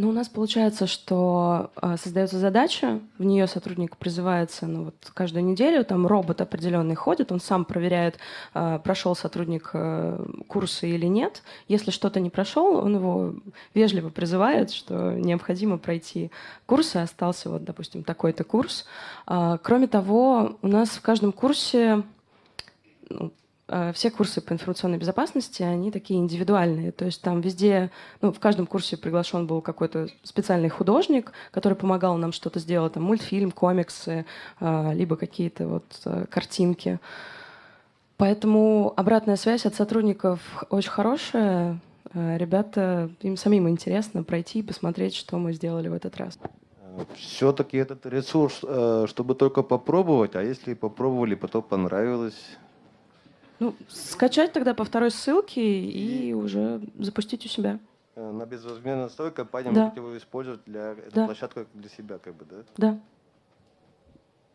Ну, 0.00 0.10
у 0.10 0.12
нас 0.12 0.28
получается, 0.28 0.86
что 0.86 1.72
э, 1.82 1.96
создается 2.00 2.38
задача, 2.38 3.00
в 3.18 3.24
нее 3.24 3.48
сотрудник 3.48 3.96
призывается 3.96 4.68
ну, 4.68 4.84
вот, 4.84 4.94
каждую 5.12 5.44
неделю, 5.44 5.84
там 5.84 6.06
робот 6.06 6.40
определенный 6.40 6.94
ходит, 6.94 7.32
он 7.32 7.40
сам 7.40 7.64
проверяет, 7.64 8.18
э, 8.54 8.78
прошел 8.84 9.16
сотрудник 9.16 9.70
э, 9.72 10.24
курсы 10.46 10.88
или 10.88 11.06
нет. 11.06 11.42
Если 11.66 11.90
что-то 11.90 12.20
не 12.20 12.30
прошел, 12.30 12.76
он 12.76 12.94
его 12.94 13.34
вежливо 13.74 14.10
призывает, 14.10 14.70
что 14.70 15.14
необходимо 15.14 15.78
пройти 15.78 16.30
курсы, 16.66 16.98
остался 16.98 17.50
вот, 17.50 17.64
допустим, 17.64 18.04
такой-то 18.04 18.44
курс. 18.44 18.86
Э, 19.26 19.58
кроме 19.60 19.88
того, 19.88 20.58
у 20.62 20.68
нас 20.68 20.90
в 20.90 21.02
каждом 21.02 21.32
курсе 21.32 22.04
ну, 23.10 23.32
все 23.92 24.10
курсы 24.10 24.40
по 24.40 24.52
информационной 24.54 24.96
безопасности, 24.96 25.62
они 25.62 25.90
такие 25.90 26.18
индивидуальные. 26.18 26.90
То 26.92 27.04
есть 27.04 27.20
там 27.20 27.42
везде, 27.42 27.90
ну, 28.22 28.32
в 28.32 28.40
каждом 28.40 28.66
курсе 28.66 28.96
приглашен 28.96 29.46
был 29.46 29.60
какой-то 29.60 30.08
специальный 30.22 30.70
художник, 30.70 31.32
который 31.50 31.74
помогал 31.74 32.16
нам 32.16 32.32
что-то 32.32 32.60
сделать, 32.60 32.94
там, 32.94 33.02
мультфильм, 33.02 33.50
комиксы, 33.50 34.24
э, 34.60 34.94
либо 34.94 35.16
какие-то 35.16 35.68
вот 35.68 35.84
э, 36.06 36.24
картинки. 36.30 36.98
Поэтому 38.16 38.94
обратная 38.96 39.36
связь 39.36 39.66
от 39.66 39.74
сотрудников 39.74 40.40
очень 40.70 40.90
хорошая. 40.90 41.78
Ребята, 42.14 43.10
им 43.20 43.36
самим 43.36 43.68
интересно 43.68 44.22
пройти 44.22 44.60
и 44.60 44.62
посмотреть, 44.62 45.14
что 45.14 45.36
мы 45.36 45.52
сделали 45.52 45.88
в 45.88 45.92
этот 45.92 46.16
раз. 46.16 46.38
Все-таки 47.16 47.76
этот 47.76 48.06
ресурс, 48.06 48.64
чтобы 49.10 49.34
только 49.34 49.62
попробовать, 49.62 50.34
а 50.34 50.42
если 50.42 50.74
попробовали, 50.74 51.34
потом 51.36 51.62
понравилось, 51.62 52.56
ну, 53.60 53.74
скачать 53.88 54.52
тогда 54.52 54.74
по 54.74 54.84
второй 54.84 55.10
ссылке 55.10 55.62
и 55.62 56.32
уже 56.32 56.80
запустить 56.98 57.44
у 57.44 57.48
себя. 57.48 57.78
Э, 58.14 58.30
на 58.30 58.46
безвозмездной 58.46 59.06
основе 59.06 59.30
компания 59.30 59.72
да. 59.72 59.82
можете 59.84 60.00
его 60.00 60.16
использовать 60.16 60.60
для 60.64 60.96
да. 61.12 61.26
площадку 61.26 61.66
для 61.74 61.88
себя, 61.88 62.18
как 62.18 62.34
бы, 62.34 62.44
да? 62.44 62.56
Да. 62.76 63.00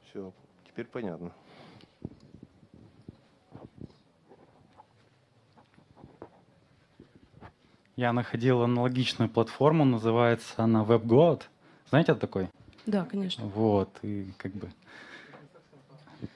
Все, 0.09 0.31
теперь 0.67 0.85
понятно. 0.85 1.31
Я 7.95 8.11
находил 8.11 8.63
аналогичную 8.63 9.29
платформу, 9.29 9.85
называется 9.85 10.53
она 10.57 10.83
WebGoat. 10.83 11.43
Знаете, 11.89 12.13
это 12.13 12.21
такой? 12.21 12.49
Да, 12.85 13.05
конечно. 13.05 13.45
Вот, 13.45 13.89
и 14.01 14.33
как 14.37 14.51
бы 14.53 14.69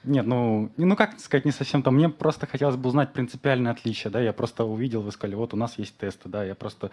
нет, 0.04 0.26
ну, 0.26 0.70
ну 0.76 0.96
как 0.96 1.18
сказать, 1.20 1.44
не 1.44 1.52
совсем 1.52 1.82
то. 1.82 1.90
Мне 1.90 2.08
просто 2.08 2.46
хотелось 2.46 2.76
бы 2.76 2.88
узнать 2.88 3.12
принципиальное 3.12 3.72
отличие, 3.72 4.10
да, 4.10 4.20
я 4.20 4.32
просто 4.32 4.64
увидел, 4.64 5.02
вы 5.02 5.12
сказали, 5.12 5.34
вот 5.34 5.54
у 5.54 5.56
нас 5.56 5.78
есть 5.78 5.96
тесты, 5.96 6.28
да, 6.28 6.44
я 6.44 6.54
просто 6.54 6.90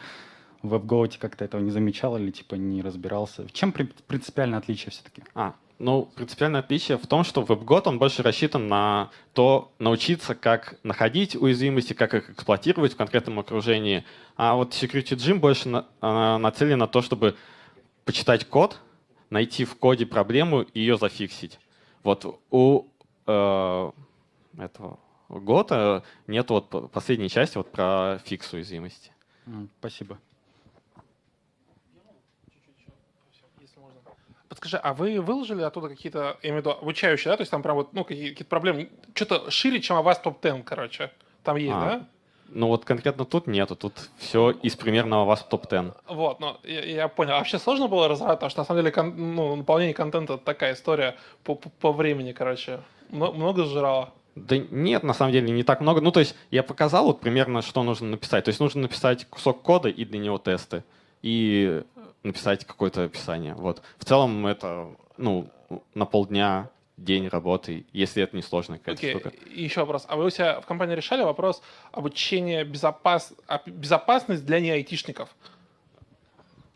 в 0.62 0.74
WebGoat 0.74 1.18
как-то 1.20 1.46
этого 1.46 1.62
не 1.62 1.72
замечал 1.72 2.18
или 2.18 2.32
типа 2.32 2.56
не 2.56 2.82
разбирался? 2.82 3.48
В 3.48 3.54
чем 3.54 3.72
принципиальное 3.72 4.60
отличие 4.60 4.92
все-таки? 4.92 5.24
А, 5.34 5.56
ну, 5.78 6.10
принципиальное 6.16 6.62
отличие 6.62 6.98
в 6.98 7.06
том, 7.08 7.24
что 7.24 7.42
WebGot, 7.44 7.84
он 7.86 8.00
больше 8.00 8.24
рассчитан 8.24 8.68
на 8.68 9.10
то, 9.34 9.72
научиться, 9.80 10.36
как 10.36 10.76
находить 10.84 11.36
уязвимости, 11.36 11.94
как 11.94 12.14
их 12.14 12.30
эксплуатировать 12.30 12.94
в 12.94 12.98
конкретном 12.98 13.40
окружении. 13.40 14.06
А 14.38 14.56
вот 14.56 14.72
Security 14.72 15.16
Gym 15.16 15.40
больше 15.40 15.70
на, 15.70 16.38
нацелен 16.38 16.80
на 16.80 16.88
то, 16.88 17.02
чтобы 17.02 17.36
почитать 18.06 18.46
код, 18.46 18.80
найти 19.30 19.66
в 19.66 19.76
коде 19.76 20.06
проблему 20.06 20.62
и 20.62 20.80
ее 20.80 20.98
зафиксить. 20.98 21.60
Вот 22.06 22.40
у 22.52 22.86
э, 23.26 23.92
этого 24.60 25.00
года 25.28 26.04
нет 26.28 26.52
вот 26.52 26.92
последней 26.92 27.30
части 27.30 27.58
вот 27.58 27.72
про 27.72 28.20
фикс 28.24 28.54
уязвимости. 28.54 29.12
Спасибо. 29.80 30.20
Подскажи, 34.48 34.78
а 34.78 34.94
вы 34.94 35.20
выложили 35.20 35.64
оттуда 35.64 35.90
какие-то, 35.90 36.38
я 36.44 36.50
имею 36.50 36.62
в 36.62 36.66
виду, 36.66 36.78
обучающие, 36.78 37.32
да? 37.32 37.38
То 37.38 37.42
есть 37.42 37.50
там 37.50 37.64
прям 37.64 37.76
вот, 37.76 37.94
ну, 37.94 38.04
какие-то 38.06 38.46
проблемы, 38.46 38.92
что-то 39.16 39.50
шире, 39.50 39.82
чем 39.82 39.98
у 39.98 40.04
вас 40.04 40.20
топ-10, 40.20 40.62
короче. 40.64 41.12
Там 41.42 41.56
есть, 41.56 41.74
а, 41.74 41.82
да? 41.82 42.10
Ну 42.56 42.68
вот 42.68 42.86
конкретно 42.86 43.26
тут 43.26 43.48
нету, 43.48 43.76
тут 43.76 44.10
все 44.18 44.52
из 44.52 44.78
примерного 44.78 45.26
вас 45.26 45.44
топ-10. 45.44 45.94
Вот, 46.08 46.40
ну 46.40 46.56
я, 46.64 46.86
я 46.86 47.08
понял. 47.10 47.34
А 47.34 47.40
вообще 47.40 47.60
сложно 47.60 47.90
было 47.90 48.08
разобрать, 48.08 48.38
потому 48.38 48.50
что 48.50 48.62
на 48.62 48.66
самом 48.66 48.80
деле 48.82 48.92
кон, 48.94 49.36
ну, 49.36 49.56
наполнение 49.58 49.94
контента 49.94 50.38
такая 50.38 50.74
история 50.74 51.18
по, 51.44 51.56
по, 51.56 51.70
по 51.70 51.92
времени, 51.92 52.32
короче. 52.32 52.80
Много 53.10 53.66
сжирало. 53.66 54.14
Да 54.36 54.58
нет, 54.58 55.04
на 55.04 55.14
самом 55.14 55.34
деле 55.34 55.52
не 55.52 55.64
так 55.64 55.82
много. 55.82 56.00
Ну, 56.00 56.12
то 56.12 56.22
есть 56.22 56.34
я 56.50 56.64
показал 56.64 57.08
вот 57.08 57.20
примерно, 57.20 57.62
что 57.62 57.84
нужно 57.84 58.08
написать. 58.08 58.46
То 58.46 58.50
есть 58.50 58.62
нужно 58.62 58.84
написать 58.84 59.26
кусок 59.26 59.62
кода 59.62 59.90
и 59.90 60.06
для 60.06 60.20
него 60.20 60.38
тесты. 60.38 60.86
И 61.24 61.84
написать 62.24 62.64
какое-то 62.64 63.04
описание. 63.04 63.54
Вот. 63.56 63.82
В 63.98 64.06
целом 64.06 64.48
это 64.48 64.88
ну, 65.18 65.50
на 65.94 66.06
полдня 66.06 66.70
день 66.98 67.28
работы, 67.28 67.86
если 67.92 68.24
это 68.24 68.36
не 68.36 68.42
сложная 68.42 68.80
какая-то 68.80 69.02
okay. 69.02 69.10
штука. 69.12 69.30
И 69.30 69.64
еще 69.64 69.82
вопрос. 69.82 70.06
А 70.08 70.16
вы 70.16 70.26
у 70.26 70.30
себя 70.30 70.62
в 70.62 70.66
компании 70.66 70.96
решали 70.96 71.24
вопрос 71.24 71.62
обучения 71.92 72.64
безопас... 72.64 73.34
безопасность 73.66 74.46
для 74.46 74.60
неайтишников? 74.60 75.36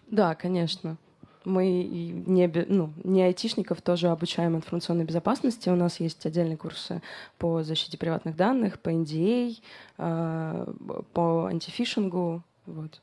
Да, 0.08 0.36
конечно. 0.36 0.98
Мы 1.46 1.84
не, 1.84 2.48
ну, 2.68 2.92
не 3.04 3.24
айтишников 3.24 3.82
тоже 3.82 4.10
обучаем 4.10 4.56
информационной 4.56 5.06
безопасности. 5.06 5.70
У 5.70 5.76
нас 5.76 6.00
есть 6.00 6.26
отдельные 6.26 6.58
курсы 6.58 7.02
по 7.38 7.64
защите 7.64 7.98
приватных 7.98 8.36
данных, 8.36 8.80
по 8.80 8.90
NDA, 8.90 9.58
э, 9.98 10.66
по 11.14 11.46
антифишингу. 11.46 12.44
Вот. 12.66 13.02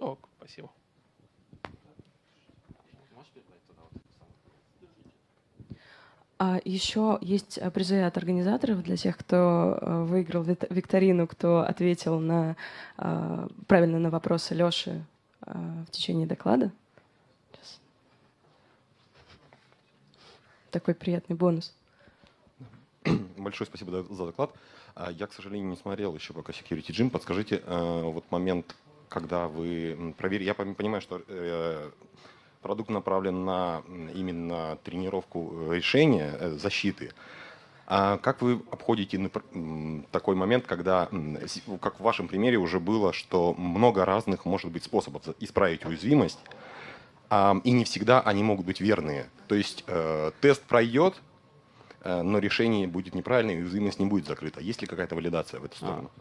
О, 0.00 0.18
спасибо. 0.38 0.70
А 6.44 6.60
еще 6.64 7.18
есть 7.20 7.56
э, 7.58 7.70
призы 7.70 8.02
от 8.02 8.16
организаторов 8.16 8.82
для 8.82 8.96
тех, 8.96 9.16
кто 9.16 9.78
э, 9.80 10.02
выиграл 10.02 10.42
викторину, 10.42 11.28
кто 11.28 11.60
ответил 11.60 12.18
на, 12.18 12.56
э, 12.98 13.48
правильно 13.68 14.00
на 14.00 14.10
вопросы 14.10 14.52
Леши 14.52 15.04
в 15.40 15.86
течение 15.92 16.26
доклада. 16.26 16.72
Сейчас. 17.52 17.80
Такой 20.72 20.96
приятный 20.96 21.36
бонус. 21.36 21.76
Большое 23.36 23.68
спасибо 23.68 24.02
за 24.02 24.26
доклад. 24.26 24.50
А, 24.96 25.12
я, 25.12 25.28
к 25.28 25.32
сожалению, 25.32 25.70
не 25.70 25.76
смотрел 25.76 26.12
еще 26.12 26.32
пока 26.32 26.52
Security 26.52 26.88
Gym. 26.88 27.10
Подскажите, 27.10 27.62
вот 27.68 28.28
момент, 28.32 28.74
когда 29.08 29.46
вы 29.46 30.12
проверили, 30.18 30.46
я 30.46 30.54
понимаю, 30.54 31.02
что 31.02 31.22
продукт 32.62 32.90
направлен 32.90 33.44
на 33.44 33.82
именно 34.14 34.78
тренировку 34.84 35.52
э, 35.52 35.76
решения 35.76 36.34
э, 36.38 36.50
защиты. 36.52 37.12
А 37.86 38.16
как 38.18 38.40
вы 38.40 38.62
обходите 38.70 39.30
такой 40.12 40.34
момент, 40.34 40.66
когда, 40.66 41.10
как 41.80 41.98
в 41.98 42.02
вашем 42.02 42.28
примере 42.28 42.56
уже 42.56 42.80
было, 42.80 43.12
что 43.12 43.52
много 43.54 44.06
разных 44.06 44.46
может 44.46 44.70
быть 44.70 44.84
способов 44.84 45.22
исправить 45.40 45.84
уязвимость, 45.84 46.38
и 47.64 47.70
не 47.70 47.84
всегда 47.84 48.20
они 48.20 48.42
могут 48.44 48.64
быть 48.64 48.80
верные. 48.80 49.28
То 49.48 49.56
есть 49.56 49.84
э, 49.88 50.30
тест 50.40 50.62
пройдет, 50.62 51.20
но 52.04 52.38
решение 52.38 52.86
будет 52.86 53.14
неправильное, 53.14 53.56
и 53.56 53.62
уязвимость 53.62 53.98
не 53.98 54.06
будет 54.06 54.26
закрыта. 54.26 54.60
Есть 54.60 54.80
ли 54.80 54.86
какая-то 54.86 55.14
валидация 55.14 55.60
в 55.60 55.64
эту 55.64 55.76
сторону? 55.76 56.10
А. 56.16 56.20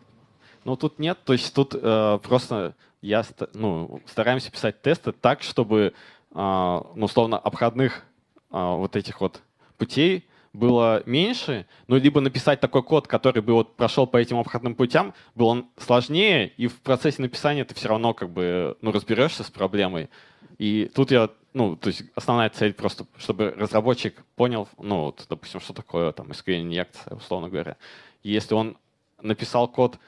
Ну, 0.63 0.75
тут 0.75 0.99
нет. 0.99 1.19
То 1.23 1.34
есть 1.34 1.54
тут 1.54 1.75
э, 1.75 2.19
просто 2.21 2.75
я 3.01 3.23
ну, 3.54 4.01
стараемся 4.06 4.51
писать 4.51 4.82
тесты 4.82 5.12
так, 5.12 5.41
чтобы 5.41 5.93
а, 5.93 5.97
ну, 6.34 7.06
условно, 7.06 7.38
обходных 7.38 8.04
а, 8.50 8.76
вот 8.76 8.96
этих 8.96 9.22
вот 9.22 9.41
путей 9.78 10.26
было 10.54 11.02
меньше, 11.06 11.65
ну, 11.88 11.96
либо 11.96 12.20
написать 12.20 12.60
такой 12.60 12.84
код, 12.84 13.08
который 13.08 13.41
бы 13.41 13.54
вот 13.54 13.76
прошел 13.76 14.06
по 14.06 14.17
этим 14.17 14.38
обходным 14.38 14.76
путям, 14.76 15.13
был 15.34 15.48
он 15.48 15.70
сложнее, 15.78 16.52
и 16.58 16.67
в 16.67 16.82
процессе 16.82 17.22
написания 17.22 17.63
ты 17.63 17.74
все 17.74 17.88
равно 17.88 18.13
как 18.13 18.30
бы, 18.30 18.78
ну, 18.82 18.91
разберешься 18.91 19.44
с 19.44 19.50
проблемой. 19.50 20.10
И 20.58 20.91
тут 20.94 21.12
я, 21.12 21.30
ну, 21.54 21.78
то 21.78 21.88
есть 21.88 22.04
основная 22.15 22.50
цель 22.50 22.74
просто, 22.74 23.06
чтобы 23.17 23.54
разработчик 23.58 24.24
понял, 24.36 24.67
ну, 24.78 25.06
вот, 25.06 25.26
допустим, 25.30 25.62
что 25.62 25.74
такое 25.74 26.12
там 26.12 26.28
SQL-инъекция, 26.32 27.15
условно 27.15 27.50
говоря. 27.50 27.78
И 28.24 28.32
если 28.32 28.54
он 28.54 28.78
написал 29.22 29.67
код, 29.70 30.00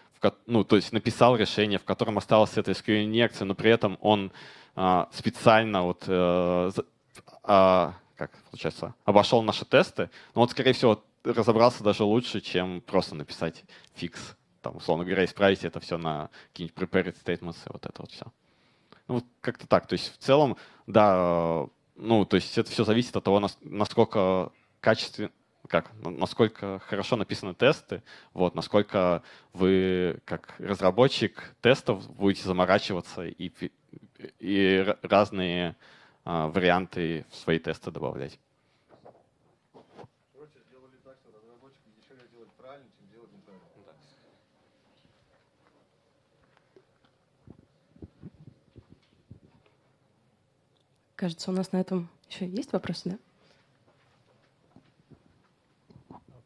ну, 0.45 0.63
то 0.63 0.75
есть 0.75 0.91
написал 0.91 1.35
решение, 1.35 1.79
в 1.79 1.83
котором 1.83 2.17
осталась 2.17 2.57
эта 2.57 2.71
SQL-инъекция, 2.71 3.45
но 3.45 3.55
при 3.55 3.71
этом 3.71 3.97
он 4.01 4.31
а, 4.75 5.09
специально 5.11 5.83
вот 5.83 6.03
э, 6.07 6.71
а, 7.43 7.93
как 8.15 8.31
получается 8.49 8.95
обошел 9.05 9.41
наши 9.41 9.65
тесты, 9.65 10.09
но 10.33 10.41
вот 10.41 10.51
скорее 10.51 10.73
всего 10.73 11.03
разобрался 11.23 11.83
даже 11.83 12.03
лучше, 12.03 12.41
чем 12.41 12.81
просто 12.81 13.15
написать 13.15 13.63
фикс, 13.95 14.35
там 14.61 14.77
условно 14.77 15.05
говоря, 15.05 15.25
исправить 15.25 15.63
это 15.63 15.79
все 15.79 15.97
на 15.97 16.29
какие-нибудь 16.51 16.77
prepared 16.77 17.15
statements 17.23 17.57
и 17.65 17.71
вот 17.71 17.85
это 17.85 18.01
вот 18.01 18.11
все. 18.11 18.25
Ну 19.07 19.23
как-то 19.41 19.67
так. 19.67 19.87
То 19.87 19.93
есть 19.93 20.13
в 20.13 20.17
целом, 20.17 20.57
да, 20.87 21.65
ну 21.95 22.25
то 22.25 22.35
есть 22.35 22.57
это 22.57 22.71
все 22.71 22.83
зависит 22.83 23.15
от 23.15 23.23
того, 23.23 23.45
насколько 23.61 24.51
качественно 24.79 25.31
как, 25.73 25.91
насколько 26.05 26.77
хорошо 26.85 27.15
написаны 27.15 27.55
тесты, 27.55 28.03
вот, 28.35 28.53
насколько 28.53 29.23
вы, 29.53 30.19
как 30.23 30.53
разработчик 30.59 31.55
тестов, 31.61 32.07
будете 32.15 32.43
заморачиваться 32.43 33.25
и 33.25 33.51
и 34.39 34.95
разные 35.01 35.75
а, 36.25 36.47
варианты 36.49 37.25
в 37.31 37.35
свои 37.35 37.57
тесты 37.57 37.89
добавлять. 37.89 38.39
Кажется, 51.15 51.49
у 51.49 51.53
нас 51.53 51.71
на 51.71 51.77
этом 51.77 52.09
еще 52.29 52.45
есть 52.45 52.73
вопросы, 52.73 53.09
да? 53.09 53.32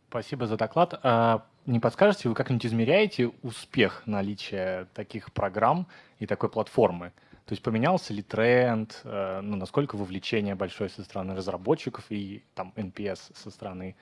Спасибо 0.10 0.48
за 0.48 0.58
доклад. 0.58 1.00
А 1.04 1.46
не 1.66 1.80
подскажете, 1.80 2.30
вы 2.30 2.36
как-нибудь 2.36 2.66
измеряете 2.66 3.32
успех 3.44 4.04
наличия 4.06 4.88
таких 4.94 5.34
программ 5.34 5.88
и 6.20 6.26
такой 6.26 6.50
платформы? 6.50 7.12
То 7.46 7.54
есть 7.54 7.62
поменялся 7.62 8.14
ли 8.14 8.22
тренд, 8.22 9.02
э, 9.04 9.42
ну, 9.42 9.56
насколько 9.58 9.96
вовлечение 9.96 10.56
большое 10.56 10.90
со 10.90 11.04
стороны 11.04 11.36
разработчиков 11.36 12.06
и 12.10 12.44
там 12.56 12.74
NPS 12.76 13.20
со 13.36 13.52
стороны 13.52 13.96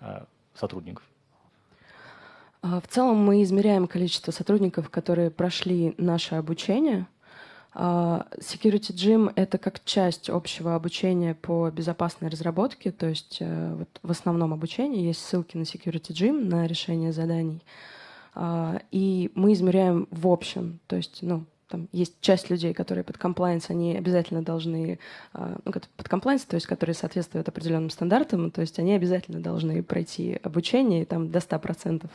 э, 0.00 0.24
сотрудников? 0.54 1.04
А, 2.62 2.80
в 2.80 2.88
целом 2.88 3.18
мы 3.18 3.42
измеряем 3.42 3.86
количество 3.86 4.32
сотрудников, 4.32 4.90
которые 4.90 5.30
прошли 5.30 5.94
наше 5.96 6.34
обучение. 6.34 7.06
А, 7.74 8.26
Security 8.38 8.92
Gym— 8.92 9.32
это 9.36 9.58
как 9.58 9.84
часть 9.84 10.30
общего 10.30 10.74
обучения 10.74 11.34
по 11.34 11.70
безопасной 11.70 12.28
разработке, 12.28 12.90
то 12.90 13.06
есть 13.06 13.38
э, 13.40 13.74
вот 13.74 13.88
в 14.02 14.10
основном 14.10 14.52
обучении 14.52 15.06
есть 15.06 15.24
ссылки 15.24 15.56
на 15.56 15.62
Security 15.62 16.12
Gym, 16.12 16.44
на 16.44 16.66
решение 16.66 17.12
заданий. 17.12 17.62
А, 18.34 18.80
и 18.90 19.30
мы 19.34 19.52
измеряем 19.52 20.08
в 20.10 20.28
общем, 20.28 20.80
то 20.86 20.96
есть 20.96 21.18
ну, 21.22 21.44
там 21.68 21.88
есть 21.92 22.20
часть 22.20 22.50
людей, 22.50 22.72
которые 22.72 23.04
под 23.04 23.18
комплайенс, 23.18 23.70
они 23.70 23.96
обязательно 23.96 24.42
должны, 24.42 24.98
а, 25.32 25.58
ну, 25.64 25.72
под 25.72 26.08
комплайенс, 26.08 26.44
то 26.44 26.54
есть 26.54 26.66
которые 26.66 26.94
соответствуют 26.94 27.48
определенным 27.48 27.90
стандартам, 27.90 28.50
то 28.50 28.60
есть 28.60 28.78
они 28.78 28.94
обязательно 28.94 29.40
должны 29.40 29.82
пройти 29.82 30.38
обучение, 30.42 31.02
и 31.02 31.04
там 31.04 31.30
до 31.30 31.38
100% 31.38 32.08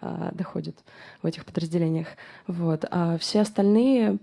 а, 0.00 0.30
доходит 0.32 0.76
в 1.22 1.26
этих 1.26 1.44
подразделениях. 1.44 2.08
Вот. 2.46 2.84
А 2.90 3.18
все 3.18 3.40
остальные 3.40 4.18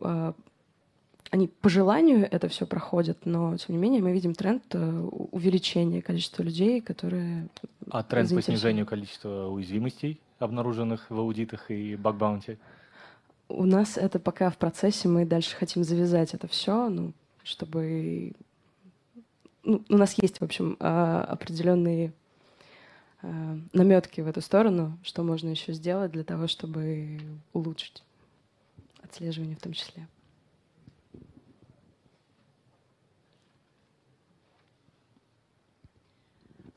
они 0.00 1.48
по 1.48 1.68
желанию 1.68 2.28
это 2.30 2.48
все 2.48 2.66
проходят, 2.66 3.26
но 3.26 3.56
тем 3.56 3.74
не 3.74 3.80
менее 3.80 4.02
мы 4.02 4.12
видим 4.12 4.34
тренд 4.34 4.62
э, 4.72 5.00
увеличения 5.32 6.00
количества 6.00 6.42
людей, 6.42 6.80
которые. 6.80 7.48
А 7.90 8.02
тренд 8.02 8.30
по 8.30 8.42
снижению 8.42 8.86
количества 8.86 9.48
уязвимостей, 9.48 10.20
обнаруженных 10.38 11.10
в 11.10 11.18
аудитах 11.18 11.70
и 11.70 11.96
баг-баунти? 11.96 12.58
у 13.48 13.64
нас 13.64 13.96
это 13.96 14.18
пока 14.18 14.50
в 14.50 14.58
процессе, 14.58 15.08
мы 15.08 15.24
дальше 15.24 15.56
хотим 15.56 15.84
завязать 15.84 16.34
это 16.34 16.48
все, 16.48 16.88
ну, 16.88 17.12
чтобы... 17.42 18.32
Ну, 19.62 19.84
у 19.88 19.96
нас 19.96 20.14
есть, 20.14 20.40
в 20.40 20.44
общем, 20.44 20.76
а, 20.80 21.22
определенные 21.24 22.12
а, 23.22 23.58
наметки 23.72 24.20
в 24.20 24.28
эту 24.28 24.40
сторону, 24.40 24.98
что 25.02 25.22
можно 25.22 25.48
еще 25.48 25.72
сделать 25.72 26.12
для 26.12 26.24
того, 26.24 26.46
чтобы 26.46 27.20
улучшить 27.52 28.02
отслеживание 29.06 29.56
в 29.56 29.62
том 29.62 29.72
числе. 29.72 30.06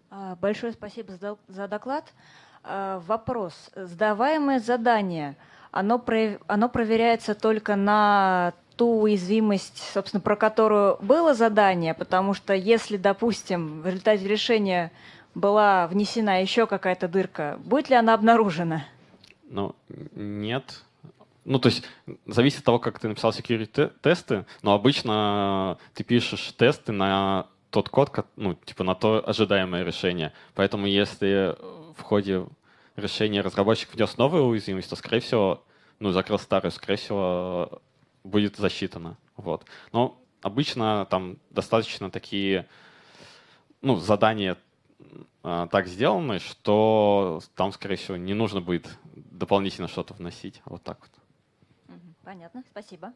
А, 0.09 0.35
большое 0.37 0.73
спасибо 0.73 1.13
за 1.47 1.67
доклад. 1.67 2.13
Вопрос. 2.63 3.69
Сдаваемое 3.75 4.59
задание– 4.59 5.35
оно, 5.71 6.03
оно 6.47 6.69
проверяется 6.69 7.35
только 7.35 7.75
на 7.75 8.53
ту 8.75 9.01
уязвимость, 9.01 9.91
собственно, 9.93 10.21
про 10.21 10.35
которую 10.35 10.97
было 11.01 11.33
задание, 11.33 11.93
потому 11.93 12.33
что 12.33 12.53
если, 12.53 12.97
допустим, 12.97 13.81
в 13.81 13.87
результате 13.87 14.27
решения 14.27 14.91
была 15.35 15.87
внесена 15.87 16.41
еще 16.41 16.65
какая-то 16.65 17.07
дырка, 17.07 17.59
будет 17.63 17.89
ли 17.89 17.95
она 17.95 18.13
обнаружена? 18.13 18.85
Ну, 19.49 19.75
нет. 20.15 20.83
Ну, 21.49 21.57
то 21.57 21.69
есть, 21.69 21.83
зависит 22.27 22.59
от 22.59 22.65
того, 22.65 22.77
как 22.77 22.99
ты 22.99 23.07
написал 23.07 23.31
security 23.31 23.91
тесты, 24.03 24.45
но 24.61 24.75
обычно 24.75 25.79
ты 25.95 26.03
пишешь 26.03 26.53
тесты 26.55 26.91
на 26.91 27.47
тот 27.71 27.89
код, 27.89 28.11
ну, 28.35 28.53
типа 28.53 28.83
на 28.83 28.93
то 28.93 29.27
ожидаемое 29.27 29.83
решение. 29.83 30.31
Поэтому 30.53 30.85
если 30.85 31.55
в 31.97 32.03
ходе 32.03 32.45
решение 32.95 33.41
разработчик 33.41 33.91
внес 33.95 34.15
новую 34.17 34.43
уязвимость, 34.43 34.91
то, 34.91 34.95
скорее 34.95 35.21
всего, 35.21 35.63
ну, 35.97 36.11
закрыл 36.11 36.37
старую, 36.37 36.71
скорее 36.71 36.97
всего, 36.97 37.81
будет 38.23 38.57
засчитано. 38.57 39.17
Вот. 39.35 39.65
Но 39.91 40.21
обычно 40.43 41.07
там 41.09 41.37
достаточно 41.49 42.11
такие 42.11 42.67
ну, 43.81 43.95
задания 43.95 44.55
а, 45.41 45.65
так 45.65 45.87
сделаны, 45.87 46.37
что 46.37 47.41
там, 47.55 47.71
скорее 47.71 47.95
всего, 47.95 48.17
не 48.17 48.35
нужно 48.35 48.61
будет 48.61 48.87
дополнительно 49.15 49.87
что-то 49.87 50.13
вносить. 50.13 50.61
Вот 50.65 50.83
так 50.83 50.99
вот. 50.99 51.18
Понятно, 52.29 52.63
спасибо. 52.69 53.11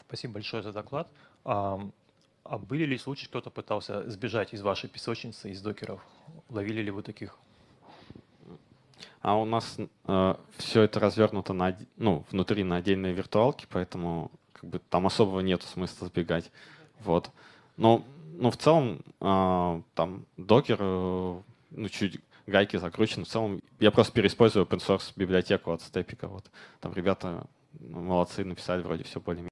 Спасибо 0.00 0.34
большое 0.34 0.62
за 0.62 0.74
доклад. 0.74 1.08
А, 1.46 1.80
а 2.42 2.58
были 2.58 2.84
ли 2.84 2.98
случаи, 2.98 3.24
кто-то 3.24 3.48
пытался 3.48 4.06
сбежать 4.10 4.52
из 4.52 4.60
вашей 4.60 4.90
песочницы, 4.90 5.50
из 5.50 5.62
докеров? 5.62 6.04
Ловили 6.50 6.82
ли 6.82 6.90
вы 6.90 7.02
таких? 7.02 7.38
А 9.22 9.38
у 9.38 9.46
нас 9.46 9.78
э, 9.78 10.34
все 10.58 10.82
это 10.82 11.00
развернуто 11.00 11.54
на, 11.54 11.74
ну, 11.96 12.26
внутри 12.30 12.64
на 12.64 12.76
отдельные 12.76 13.14
виртуалки, 13.14 13.66
поэтому 13.70 14.30
как 14.52 14.68
бы, 14.68 14.78
там 14.78 15.06
особого 15.06 15.40
нет 15.40 15.62
смысла 15.62 16.08
сбегать. 16.08 16.52
Вот. 17.00 17.30
Но 17.76 18.04
ну, 18.36 18.50
в 18.50 18.56
целом 18.56 19.00
э, 19.20 19.82
там 19.94 20.26
докер, 20.36 20.78
э, 20.80 21.40
ну, 21.70 21.88
чуть 21.88 22.20
гайки 22.46 22.76
закручены. 22.76 23.24
В 23.24 23.28
целом 23.28 23.60
я 23.80 23.90
просто 23.90 24.12
переиспользую 24.12 24.66
open 24.66 24.78
source 24.78 25.12
библиотеку 25.16 25.72
от 25.72 25.82
Степика. 25.82 26.28
Вот. 26.28 26.50
Там 26.80 26.92
ребята 26.94 27.46
молодцы, 27.80 28.44
написали 28.44 28.82
вроде 28.82 29.04
все 29.04 29.20
более 29.20 29.48